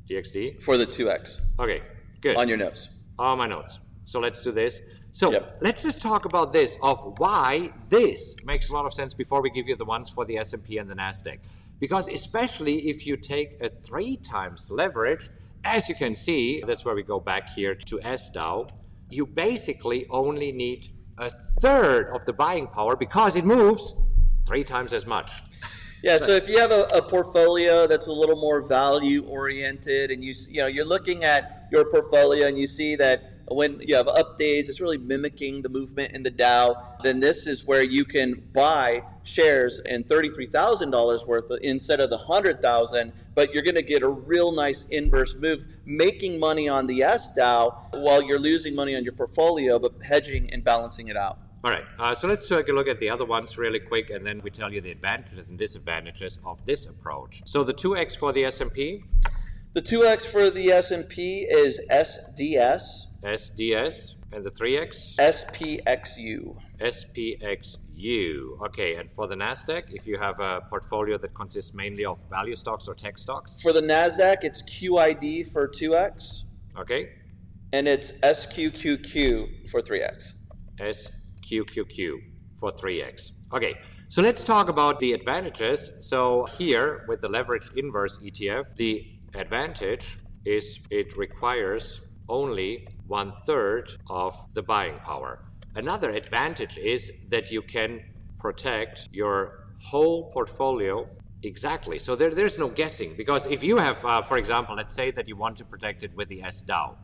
DXD. 0.08 0.62
for 0.62 0.76
the 0.76 0.86
2X 0.86 1.40
Okay, 1.58 1.82
good. 2.20 2.36
on 2.36 2.48
your 2.48 2.56
notes. 2.58 2.88
All 3.18 3.36
my 3.36 3.46
notes. 3.46 3.78
So 4.04 4.20
let's 4.20 4.42
do 4.42 4.52
this. 4.52 4.80
So 5.12 5.30
Yep. 5.30 5.58
let's 5.62 5.82
just 5.82 6.02
talk 6.02 6.24
about 6.24 6.52
this 6.52 6.76
of 6.82 6.98
why 7.18 7.70
this 7.88 8.36
makes 8.44 8.68
a 8.70 8.72
lot 8.72 8.84
of 8.84 8.92
sense 8.92 9.14
before 9.14 9.40
we 9.40 9.50
give 9.50 9.68
you 9.68 9.76
the 9.76 9.84
ones 9.84 10.10
for 10.10 10.24
the 10.24 10.36
S&P 10.38 10.78
and 10.78 10.90
the 10.90 10.94
Nasdaq. 10.94 11.38
Because 11.80 12.08
especially 12.08 12.88
if 12.88 13.06
you 13.06 13.16
take 13.16 13.56
a 13.60 13.68
three 13.68 14.16
times 14.16 14.70
leverage, 14.70 15.30
as 15.64 15.88
you 15.88 15.94
can 15.94 16.14
see, 16.14 16.62
that's 16.66 16.84
where 16.84 16.94
we 16.94 17.02
go 17.02 17.20
back 17.20 17.50
here 17.54 17.74
to 17.74 17.98
SDOW, 18.00 18.68
you 19.10 19.24
basically 19.26 20.06
only 20.10 20.50
need 20.52 20.88
a 21.18 21.30
third 21.60 22.10
of 22.14 22.24
the 22.24 22.32
buying 22.32 22.66
power 22.66 22.96
because 22.96 23.36
it 23.36 23.44
moves 23.44 23.94
three 24.46 24.64
times 24.64 24.92
as 24.92 25.06
much. 25.06 25.30
Yeah, 26.04 26.18
so 26.18 26.32
if 26.32 26.50
you 26.50 26.58
have 26.58 26.70
a, 26.70 26.82
a 26.94 27.00
portfolio 27.00 27.86
that's 27.86 28.08
a 28.08 28.12
little 28.12 28.36
more 28.36 28.60
value 28.60 29.24
oriented, 29.24 30.10
and 30.10 30.22
you 30.22 30.34
you 30.50 30.58
know 30.58 30.66
you're 30.66 30.84
looking 30.84 31.24
at 31.24 31.66
your 31.72 31.86
portfolio 31.86 32.46
and 32.46 32.58
you 32.58 32.66
see 32.66 32.94
that 32.96 33.22
when 33.48 33.80
you 33.80 33.94
have 33.94 34.06
up 34.06 34.36
days, 34.36 34.68
it's 34.68 34.82
really 34.82 34.98
mimicking 34.98 35.62
the 35.62 35.70
movement 35.70 36.12
in 36.12 36.22
the 36.22 36.30
Dow. 36.30 36.98
Then 37.02 37.20
this 37.20 37.46
is 37.46 37.64
where 37.64 37.82
you 37.82 38.04
can 38.04 38.34
buy 38.52 39.02
shares 39.22 39.78
in 39.78 40.04
thirty 40.04 40.28
three 40.28 40.44
thousand 40.44 40.90
dollars 40.90 41.24
worth 41.24 41.46
instead 41.62 42.00
of 42.00 42.10
the 42.10 42.18
hundred 42.18 42.60
thousand. 42.60 43.10
But 43.34 43.54
you're 43.54 43.62
going 43.62 43.74
to 43.74 43.82
get 43.82 44.02
a 44.02 44.08
real 44.08 44.52
nice 44.52 44.86
inverse 44.90 45.34
move, 45.34 45.66
making 45.86 46.38
money 46.38 46.68
on 46.68 46.86
the 46.86 47.02
S 47.02 47.32
Dow 47.32 47.88
while 47.94 48.22
you're 48.22 48.38
losing 48.38 48.74
money 48.74 48.94
on 48.94 49.04
your 49.04 49.14
portfolio, 49.14 49.78
but 49.78 49.94
hedging 50.02 50.52
and 50.52 50.62
balancing 50.62 51.08
it 51.08 51.16
out. 51.16 51.38
All 51.64 51.70
right, 51.70 51.84
uh, 51.98 52.14
so 52.14 52.28
let's 52.28 52.46
take 52.46 52.68
a 52.68 52.72
look 52.72 52.88
at 52.88 53.00
the 53.00 53.08
other 53.08 53.24
ones 53.24 53.56
really 53.56 53.80
quick, 53.80 54.10
and 54.10 54.26
then 54.26 54.42
we 54.44 54.50
tell 54.50 54.70
you 54.70 54.82
the 54.82 54.90
advantages 54.90 55.48
and 55.48 55.58
disadvantages 55.58 56.38
of 56.44 56.64
this 56.66 56.84
approach. 56.84 57.40
So 57.46 57.64
the 57.64 57.72
2x 57.72 58.18
for 58.18 58.34
the 58.34 58.44
S&P, 58.44 59.02
The 59.72 59.80
two 59.80 60.04
X 60.04 60.26
for 60.26 60.50
the 60.50 60.70
S 60.70 60.90
and 60.90 61.08
P 61.08 61.46
is 61.50 61.80
SDS. 61.90 62.84
SDS, 63.24 64.14
and 64.30 64.44
the 64.44 64.50
3x, 64.50 65.16
SPXU. 65.16 66.54
SPXU. 66.80 68.66
Okay, 68.66 68.96
and 68.96 69.10
for 69.10 69.26
the 69.26 69.34
Nasdaq, 69.34 69.84
if 69.92 70.06
you 70.06 70.18
have 70.18 70.38
a 70.40 70.60
portfolio 70.68 71.16
that 71.16 71.32
consists 71.32 71.72
mainly 71.72 72.04
of 72.04 72.18
value 72.28 72.56
stocks 72.56 72.88
or 72.88 72.94
tech 72.94 73.16
stocks, 73.16 73.58
For 73.62 73.72
the 73.72 73.80
NASDAQ, 73.80 74.36
it's 74.42 74.62
QID 74.62 75.50
for 75.50 75.66
2X, 75.66 76.44
okay, 76.78 77.08
and 77.72 77.88
it's 77.88 78.20
SQQQ 78.20 79.70
for 79.70 79.80
3X. 79.80 80.34
SQQQ 81.44 82.16
for 82.58 82.72
3x. 82.72 83.32
Okay, 83.52 83.74
so 84.08 84.22
let's 84.22 84.44
talk 84.44 84.68
about 84.68 85.00
the 85.00 85.12
advantages. 85.12 85.92
So 86.00 86.46
here 86.58 87.04
with 87.08 87.20
the 87.20 87.28
leveraged 87.28 87.76
inverse 87.76 88.18
ETF, 88.18 88.74
the 88.76 89.06
advantage 89.34 90.16
is 90.44 90.78
it 90.90 91.16
requires 91.16 92.00
only 92.28 92.86
one 93.06 93.32
third 93.46 93.90
of 94.08 94.34
the 94.54 94.62
buying 94.62 94.98
power. 94.98 95.44
Another 95.76 96.10
advantage 96.10 96.78
is 96.78 97.12
that 97.30 97.50
you 97.50 97.62
can 97.62 98.00
protect 98.38 99.08
your 99.12 99.66
whole 99.82 100.30
portfolio 100.32 101.08
exactly. 101.42 101.98
So 101.98 102.16
there, 102.16 102.34
there's 102.34 102.58
no 102.58 102.68
guessing 102.68 103.14
because 103.16 103.46
if 103.46 103.62
you 103.62 103.76
have, 103.76 104.02
uh, 104.04 104.22
for 104.22 104.38
example, 104.38 104.76
let's 104.76 104.94
say 104.94 105.10
that 105.10 105.28
you 105.28 105.36
want 105.36 105.56
to 105.58 105.64
protect 105.64 106.02
it 106.02 106.14
with 106.14 106.28
the 106.28 106.42
S 106.42 106.62
Dow, 106.62 106.96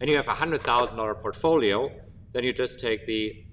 and 0.00 0.10
you 0.10 0.16
have 0.16 0.28
a 0.28 0.34
hundred 0.34 0.62
thousand 0.62 0.98
dollar 0.98 1.14
portfolio, 1.14 1.90
then 2.32 2.44
you 2.44 2.52
just 2.52 2.78
take 2.78 3.06
the 3.06 3.45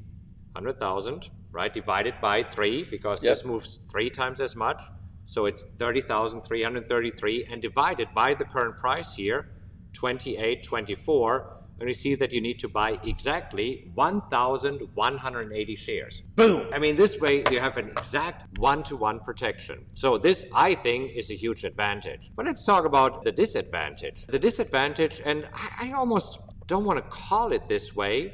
hundred 0.56 0.80
thousand, 0.80 1.30
right, 1.52 1.74
divided 1.74 2.16
by 2.22 2.44
three 2.44 2.84
because 2.84 3.24
Yep. 3.24 3.36
this 3.36 3.46
moves 3.46 3.80
three 3.92 4.10
times 4.10 4.40
as 4.42 4.56
much. 4.56 4.82
So 5.26 5.46
it's 5.46 5.66
thirty 5.80 6.02
thousand 6.02 6.42
three 6.42 6.64
hundred 6.64 6.88
thirty-three, 6.88 7.48
and 7.50 7.62
divided 7.62 8.10
by 8.14 8.34
the 8.34 8.46
current 8.46 8.78
price 8.78 9.16
here, 9.16 9.50
twenty-eight 9.94 10.64
twenty-four, 10.64 11.58
and 11.80 11.88
we 11.88 11.94
see 11.94 12.14
that 12.16 12.34
you 12.34 12.42
need 12.42 12.60
to 12.60 12.68
buy 12.68 13.00
exactly 13.06 13.90
one 13.96 14.22
thousand 14.30 14.82
one 14.96 15.18
hundred 15.18 15.54
eighty 15.54 15.76
shares. 15.78 16.24
Boom! 16.36 16.68
I 16.74 16.78
mean, 16.78 16.96
this 16.98 17.20
way 17.20 17.44
you 17.52 17.60
have 17.62 17.78
an 17.78 17.90
exact 17.98 18.58
one-to-one 18.60 19.22
protection. 19.22 19.86
So 19.94 20.18
this, 20.18 20.46
I 20.54 20.76
think, 20.76 21.12
is 21.16 21.32
a 21.32 21.36
huge 21.36 21.64
advantage. 21.64 22.30
But 22.36 22.46
let's 22.46 22.66
talk 22.66 22.86
about 22.86 23.24
the 23.24 23.32
disadvantage. 23.32 24.26
The 24.28 24.40
disadvantage, 24.40 25.22
and 25.24 25.48
I, 25.54 25.90
I 25.90 25.92
almost 25.94 26.40
don't 26.68 26.84
want 26.86 26.98
to 27.00 27.10
call 27.10 27.54
it 27.54 27.68
this 27.70 27.96
way. 27.96 28.34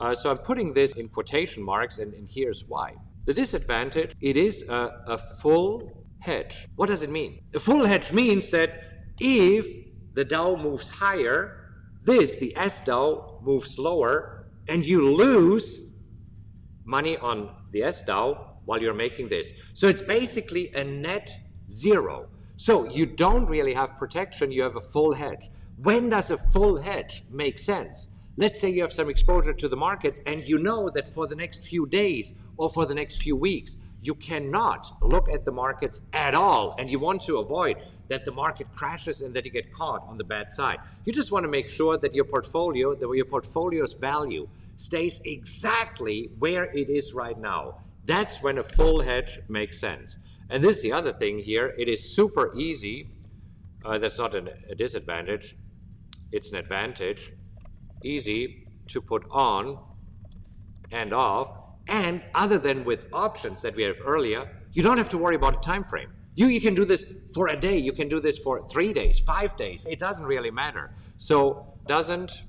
Uh, 0.00 0.14
so 0.14 0.30
I'm 0.30 0.38
putting 0.38 0.72
this 0.72 0.94
in 0.94 1.08
quotation 1.08 1.62
marks, 1.62 1.98
and, 1.98 2.14
and 2.14 2.28
here's 2.28 2.64
why. 2.64 2.94
The 3.26 3.34
disadvantage, 3.34 4.16
it 4.20 4.36
is 4.36 4.64
a, 4.68 5.02
a 5.06 5.18
full 5.18 6.06
hedge. 6.20 6.68
What 6.76 6.88
does 6.88 7.02
it 7.02 7.10
mean? 7.10 7.42
A 7.54 7.60
full 7.60 7.84
hedge 7.84 8.10
means 8.12 8.50
that 8.50 8.82
if 9.20 9.66
the 10.14 10.24
Dow 10.24 10.56
moves 10.56 10.90
higher, 10.90 11.74
this, 12.02 12.36
the 12.36 12.56
S 12.56 12.82
Dow, 12.82 13.40
moves 13.42 13.78
lower, 13.78 14.48
and 14.68 14.84
you 14.84 15.14
lose 15.14 15.80
money 16.84 17.16
on 17.18 17.54
the 17.72 17.82
S 17.82 18.02
Dow 18.02 18.56
while 18.64 18.80
you're 18.80 18.94
making 18.94 19.28
this. 19.28 19.52
So 19.74 19.88
it's 19.88 20.02
basically 20.02 20.72
a 20.74 20.84
net 20.84 21.30
zero. 21.70 22.28
So 22.56 22.88
you 22.88 23.06
don't 23.06 23.46
really 23.46 23.74
have 23.74 23.98
protection, 23.98 24.52
you 24.52 24.62
have 24.62 24.76
a 24.76 24.80
full 24.80 25.14
hedge. 25.14 25.50
When 25.76 26.10
does 26.10 26.30
a 26.30 26.36
full 26.36 26.80
hedge 26.80 27.24
make 27.30 27.58
sense? 27.58 28.09
Let's 28.40 28.58
say 28.58 28.70
you 28.70 28.80
have 28.80 28.90
some 28.90 29.10
exposure 29.10 29.52
to 29.52 29.68
the 29.68 29.76
markets 29.76 30.22
and 30.24 30.42
you 30.42 30.56
know 30.56 30.88
that 30.94 31.06
for 31.06 31.26
the 31.26 31.36
next 31.36 31.62
few 31.62 31.84
days 31.84 32.32
or 32.56 32.70
for 32.70 32.86
the 32.86 32.94
next 32.94 33.20
few 33.20 33.36
weeks, 33.36 33.76
you 34.00 34.14
cannot 34.14 34.90
look 35.02 35.28
at 35.30 35.44
the 35.44 35.52
markets 35.52 36.00
at 36.14 36.34
all 36.34 36.74
and 36.78 36.88
you 36.88 36.98
want 36.98 37.20
to 37.24 37.36
avoid 37.36 37.76
that 38.08 38.24
the 38.24 38.32
market 38.32 38.66
crashes 38.74 39.20
and 39.20 39.34
that 39.34 39.44
you 39.44 39.50
get 39.50 39.70
caught 39.74 40.08
on 40.08 40.16
the 40.16 40.24
bad 40.24 40.50
side. 40.50 40.78
You 41.04 41.12
just 41.12 41.32
want 41.32 41.44
to 41.44 41.50
make 41.50 41.68
sure 41.68 41.98
that 41.98 42.14
your 42.14 42.24
portfolio, 42.24 42.94
that 42.94 43.10
your 43.14 43.26
portfolio's 43.26 43.92
value 43.92 44.48
stays 44.76 45.20
exactly 45.26 46.30
where 46.38 46.64
it 46.74 46.88
is 46.88 47.12
right 47.12 47.38
now. 47.38 47.74
That's 48.06 48.42
when 48.42 48.56
a 48.56 48.64
full 48.64 49.02
hedge 49.02 49.38
makes 49.50 49.78
sense. 49.78 50.16
And 50.48 50.64
this 50.64 50.78
is 50.78 50.82
the 50.82 50.92
other 50.92 51.12
thing 51.12 51.40
here. 51.40 51.74
It 51.76 51.88
is 51.90 52.16
super 52.16 52.56
easy. 52.56 53.10
Uh, 53.84 53.98
that's 53.98 54.18
not 54.18 54.34
an, 54.34 54.48
a 54.70 54.74
disadvantage. 54.74 55.56
It's 56.32 56.50
an 56.52 56.56
advantage. 56.56 57.34
Easy 58.02 58.66
to 58.88 59.00
put 59.00 59.24
on 59.30 59.78
and 60.90 61.12
off. 61.12 61.52
And 61.88 62.22
other 62.34 62.58
than 62.58 62.84
with 62.84 63.06
options 63.12 63.62
that 63.62 63.74
we 63.74 63.82
have 63.84 63.96
earlier, 64.04 64.48
you 64.72 64.82
don't 64.82 64.98
have 64.98 65.08
to 65.10 65.18
worry 65.18 65.34
about 65.36 65.58
a 65.58 65.60
time 65.60 65.84
frame. 65.84 66.10
You, 66.34 66.46
you 66.46 66.60
can 66.60 66.74
do 66.74 66.84
this 66.84 67.04
for 67.34 67.48
a 67.48 67.56
day. 67.56 67.76
You 67.76 67.92
can 67.92 68.08
do 68.08 68.20
this 68.20 68.38
for 68.38 68.66
three 68.68 68.92
days, 68.92 69.18
five 69.20 69.56
days. 69.56 69.86
It 69.88 69.98
doesn't 69.98 70.24
really 70.24 70.50
matter. 70.50 70.92
So 71.18 71.74
doesn't 71.86 72.44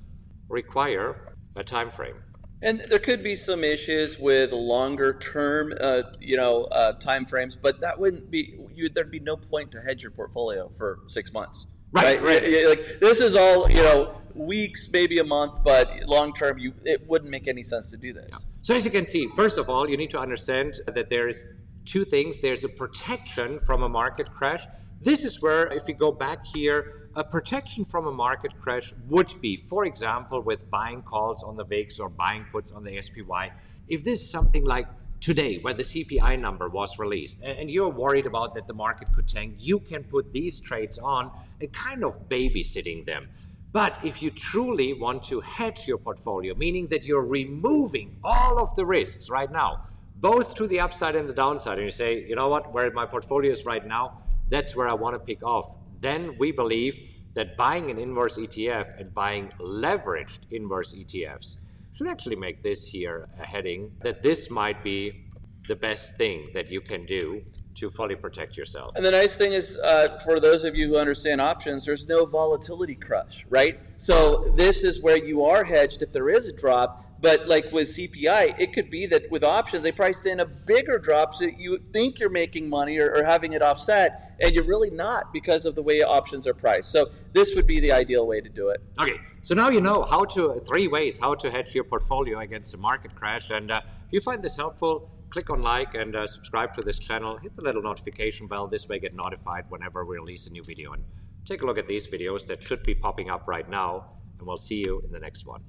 require 0.48 1.34
a 1.56 1.64
time 1.64 1.90
frame. 1.90 2.16
And 2.62 2.78
there 2.78 3.00
could 3.00 3.24
be 3.24 3.34
some 3.34 3.64
issues 3.64 4.20
with 4.20 4.52
longer 4.52 5.14
term, 5.18 5.74
uh, 5.80 6.04
you 6.20 6.36
know, 6.36 6.64
uh, 6.64 6.92
time 6.92 7.26
frames, 7.26 7.56
but 7.56 7.80
that 7.80 7.98
wouldn't 7.98 8.30
be. 8.30 8.54
You, 8.72 8.88
there'd 8.88 9.10
be 9.10 9.18
no 9.18 9.36
point 9.36 9.72
to 9.72 9.80
hedge 9.80 10.02
your 10.04 10.12
portfolio 10.12 10.70
for 10.78 11.00
six 11.08 11.32
months. 11.32 11.66
Right, 11.92 12.22
right. 12.22 12.42
Yeah, 12.48 12.60
yeah, 12.60 12.68
Like 12.68 13.00
this 13.00 13.20
is 13.20 13.36
all 13.36 13.70
you 13.70 13.82
know, 13.82 14.14
weeks, 14.34 14.88
maybe 14.90 15.18
a 15.18 15.24
month, 15.24 15.62
but 15.62 16.04
long 16.06 16.32
term, 16.32 16.58
you 16.58 16.72
it 16.84 17.06
wouldn't 17.06 17.30
make 17.30 17.48
any 17.48 17.62
sense 17.62 17.90
to 17.90 17.96
do 17.96 18.12
this. 18.12 18.46
So 18.62 18.74
as 18.74 18.84
you 18.84 18.90
can 18.90 19.06
see, 19.06 19.28
first 19.36 19.58
of 19.58 19.68
all, 19.68 19.88
you 19.88 19.96
need 19.96 20.10
to 20.10 20.18
understand 20.18 20.80
that 20.86 21.10
there 21.10 21.28
is 21.28 21.44
two 21.84 22.04
things. 22.04 22.40
There's 22.40 22.64
a 22.64 22.68
protection 22.68 23.58
from 23.60 23.82
a 23.82 23.88
market 23.88 24.32
crash. 24.32 24.64
This 25.02 25.24
is 25.24 25.42
where, 25.42 25.66
if 25.66 25.88
you 25.88 25.94
go 25.94 26.12
back 26.12 26.46
here, 26.46 27.10
a 27.14 27.24
protection 27.24 27.84
from 27.84 28.06
a 28.06 28.12
market 28.12 28.52
crash 28.60 28.94
would 29.08 29.34
be, 29.40 29.56
for 29.56 29.84
example, 29.84 30.40
with 30.40 30.70
buying 30.70 31.02
calls 31.02 31.42
on 31.42 31.56
the 31.56 31.64
VIX 31.64 31.98
or 31.98 32.08
buying 32.08 32.46
puts 32.50 32.72
on 32.72 32.84
the 32.84 33.02
SPY. 33.02 33.52
If 33.88 34.04
this 34.04 34.22
is 34.22 34.30
something 34.30 34.64
like 34.64 34.86
today, 35.22 35.58
when 35.58 35.76
the 35.76 35.84
CPI 35.84 36.38
number 36.38 36.68
was 36.68 36.98
released, 36.98 37.40
and 37.42 37.70
you're 37.70 37.88
worried 37.88 38.26
about 38.26 38.54
that 38.54 38.66
the 38.66 38.74
market 38.74 39.10
could 39.12 39.28
tank, 39.28 39.54
you 39.56 39.78
can 39.78 40.02
put 40.02 40.32
these 40.32 40.60
trades 40.60 40.98
on 40.98 41.30
and 41.60 41.72
kind 41.72 42.04
of 42.04 42.28
babysitting 42.28 43.06
them. 43.06 43.28
But 43.70 44.04
if 44.04 44.20
you 44.20 44.30
truly 44.30 44.92
want 44.92 45.22
to 45.24 45.40
hedge 45.40 45.86
your 45.86 45.96
portfolio, 45.96 46.54
meaning 46.54 46.88
that 46.88 47.04
you're 47.04 47.24
removing 47.24 48.16
all 48.22 48.58
of 48.58 48.74
the 48.74 48.84
risks 48.84 49.30
right 49.30 49.50
now, 49.50 49.86
both 50.16 50.56
to 50.56 50.66
the 50.66 50.80
upside 50.80 51.16
and 51.16 51.28
the 51.28 51.32
downside, 51.32 51.78
and 51.78 51.84
you 51.84 51.90
say, 51.90 52.26
you 52.28 52.34
know 52.34 52.48
what, 52.48 52.72
where 52.72 52.90
my 52.90 53.06
portfolio 53.06 53.50
is 53.50 53.64
right 53.64 53.86
now, 53.86 54.22
that's 54.50 54.76
where 54.76 54.88
I 54.88 54.92
want 54.92 55.14
to 55.14 55.20
pick 55.20 55.42
off, 55.42 55.76
then 56.00 56.36
we 56.36 56.50
believe 56.50 56.94
that 57.34 57.56
buying 57.56 57.90
an 57.90 57.98
inverse 57.98 58.38
ETF 58.38 59.00
and 59.00 59.14
buying 59.14 59.50
leveraged 59.58 60.40
inverse 60.50 60.92
ETFs 60.92 61.56
should 61.94 62.08
actually 62.08 62.36
make 62.36 62.62
this 62.62 62.86
here 62.86 63.28
a 63.40 63.46
heading 63.46 63.92
that 64.02 64.22
this 64.22 64.50
might 64.50 64.82
be 64.82 65.26
the 65.68 65.76
best 65.76 66.16
thing 66.16 66.48
that 66.54 66.70
you 66.70 66.80
can 66.80 67.06
do 67.06 67.42
to 67.74 67.90
fully 67.90 68.16
protect 68.16 68.56
yourself. 68.56 68.94
And 68.96 69.04
the 69.04 69.10
nice 69.10 69.38
thing 69.38 69.52
is, 69.52 69.78
uh, 69.78 70.18
for 70.24 70.40
those 70.40 70.64
of 70.64 70.74
you 70.74 70.88
who 70.88 70.96
understand 70.96 71.40
options, 71.40 71.86
there's 71.86 72.06
no 72.06 72.26
volatility 72.26 72.94
crush, 72.94 73.46
right? 73.48 73.78
So 73.96 74.52
this 74.56 74.84
is 74.84 75.00
where 75.00 75.16
you 75.16 75.44
are 75.44 75.64
hedged 75.64 76.02
if 76.02 76.12
there 76.12 76.28
is 76.28 76.48
a 76.48 76.52
drop, 76.52 77.04
But 77.22 77.46
like 77.46 77.70
with 77.70 77.88
CPI, 77.88 78.56
it 78.58 78.72
could 78.72 78.90
be 78.90 79.06
that 79.06 79.30
with 79.30 79.44
options, 79.44 79.84
they 79.84 79.92
priced 79.92 80.26
in 80.26 80.40
a 80.40 80.44
bigger 80.44 80.98
drop 80.98 81.34
so 81.34 81.44
you 81.44 81.78
think 81.92 82.18
you're 82.18 82.28
making 82.28 82.68
money 82.68 82.98
or, 82.98 83.14
or 83.14 83.24
having 83.24 83.52
it 83.52 83.62
offset, 83.62 84.34
and 84.40 84.52
you're 84.52 84.64
really 84.64 84.90
not 84.90 85.32
because 85.32 85.64
of 85.64 85.76
the 85.76 85.82
way 85.82 86.02
options 86.02 86.48
are 86.48 86.54
priced. 86.54 86.90
So 86.90 87.10
this 87.32 87.54
would 87.54 87.66
be 87.66 87.78
the 87.78 87.92
ideal 87.92 88.26
way 88.26 88.40
to 88.40 88.48
do 88.48 88.70
it. 88.70 88.78
Okay, 89.00 89.20
so 89.40 89.54
now 89.54 89.68
you 89.68 89.80
know 89.80 90.02
how 90.02 90.24
to 90.24 90.60
three 90.66 90.88
ways 90.88 91.20
how 91.20 91.36
to 91.36 91.48
hedge 91.48 91.72
your 91.76 91.84
portfolio 91.84 92.40
against 92.40 92.74
a 92.74 92.78
market 92.78 93.14
crash. 93.14 93.50
And 93.50 93.70
uh, 93.70 93.80
if 93.84 94.12
you 94.12 94.20
find 94.20 94.42
this 94.42 94.56
helpful, 94.56 95.08
click 95.30 95.48
on 95.48 95.62
like 95.62 95.94
and 95.94 96.16
uh, 96.16 96.26
subscribe 96.26 96.74
to 96.74 96.82
this 96.82 96.98
channel. 96.98 97.38
Hit 97.38 97.54
the 97.54 97.62
little 97.62 97.82
notification 97.82 98.48
bell. 98.48 98.66
This 98.66 98.88
way, 98.88 98.98
get 98.98 99.14
notified 99.14 99.66
whenever 99.68 100.04
we 100.04 100.16
release 100.16 100.48
a 100.48 100.50
new 100.50 100.64
video. 100.64 100.92
And 100.92 101.04
take 101.44 101.62
a 101.62 101.66
look 101.66 101.78
at 101.78 101.86
these 101.86 102.08
videos 102.08 102.46
that 102.46 102.64
should 102.64 102.82
be 102.82 102.96
popping 102.96 103.30
up 103.30 103.46
right 103.46 103.68
now. 103.70 104.06
And 104.38 104.46
we'll 104.46 104.58
see 104.58 104.82
you 104.84 105.00
in 105.04 105.12
the 105.12 105.20
next 105.20 105.46
one. 105.46 105.62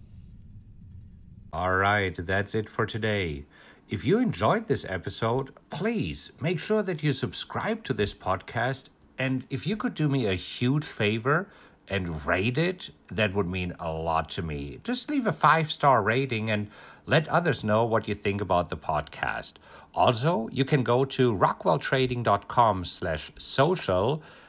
All 1.54 1.76
right, 1.76 2.16
that's 2.18 2.56
it 2.56 2.68
for 2.68 2.88
today. 2.88 3.46
If 3.88 4.04
you 4.06 4.18
enjoyed 4.18 4.66
this 4.66 4.88
episode, 4.90 5.52
please 5.70 6.32
make 6.42 6.58
sure 6.58 6.82
that 6.82 7.04
you 7.04 7.14
subscribe 7.14 7.84
to 7.84 7.94
this 7.94 8.12
podcast. 8.12 8.90
And 9.20 9.46
if 9.52 9.68
you 9.68 9.78
could 9.78 9.94
do 9.94 10.10
me 10.10 10.26
a 10.26 10.34
huge 10.34 10.84
favor 10.84 11.48
and 11.88 12.26
rate 12.26 12.58
it, 12.58 12.90
that 13.12 13.36
would 13.36 13.46
mean 13.46 13.76
a 13.80 13.92
lot 13.92 14.30
to 14.30 14.42
me. 14.42 14.80
Just 14.84 15.12
leave 15.12 15.28
a 15.28 15.32
five 15.32 15.72
star 15.72 16.02
rating 16.02 16.50
and 16.50 16.72
let 17.06 17.28
others 17.28 17.64
know 17.64 17.86
what 17.86 18.08
you 18.08 18.16
think 18.16 18.42
about 18.42 18.72
the 18.72 18.78
podcast. 18.78 19.54
Also, 19.94 20.50
you 20.52 20.66
can 20.66 20.82
go 20.82 21.06
to 21.06 21.36
rockwelltrading.com 21.36 22.84
slash 22.84 23.32
social 23.38 24.24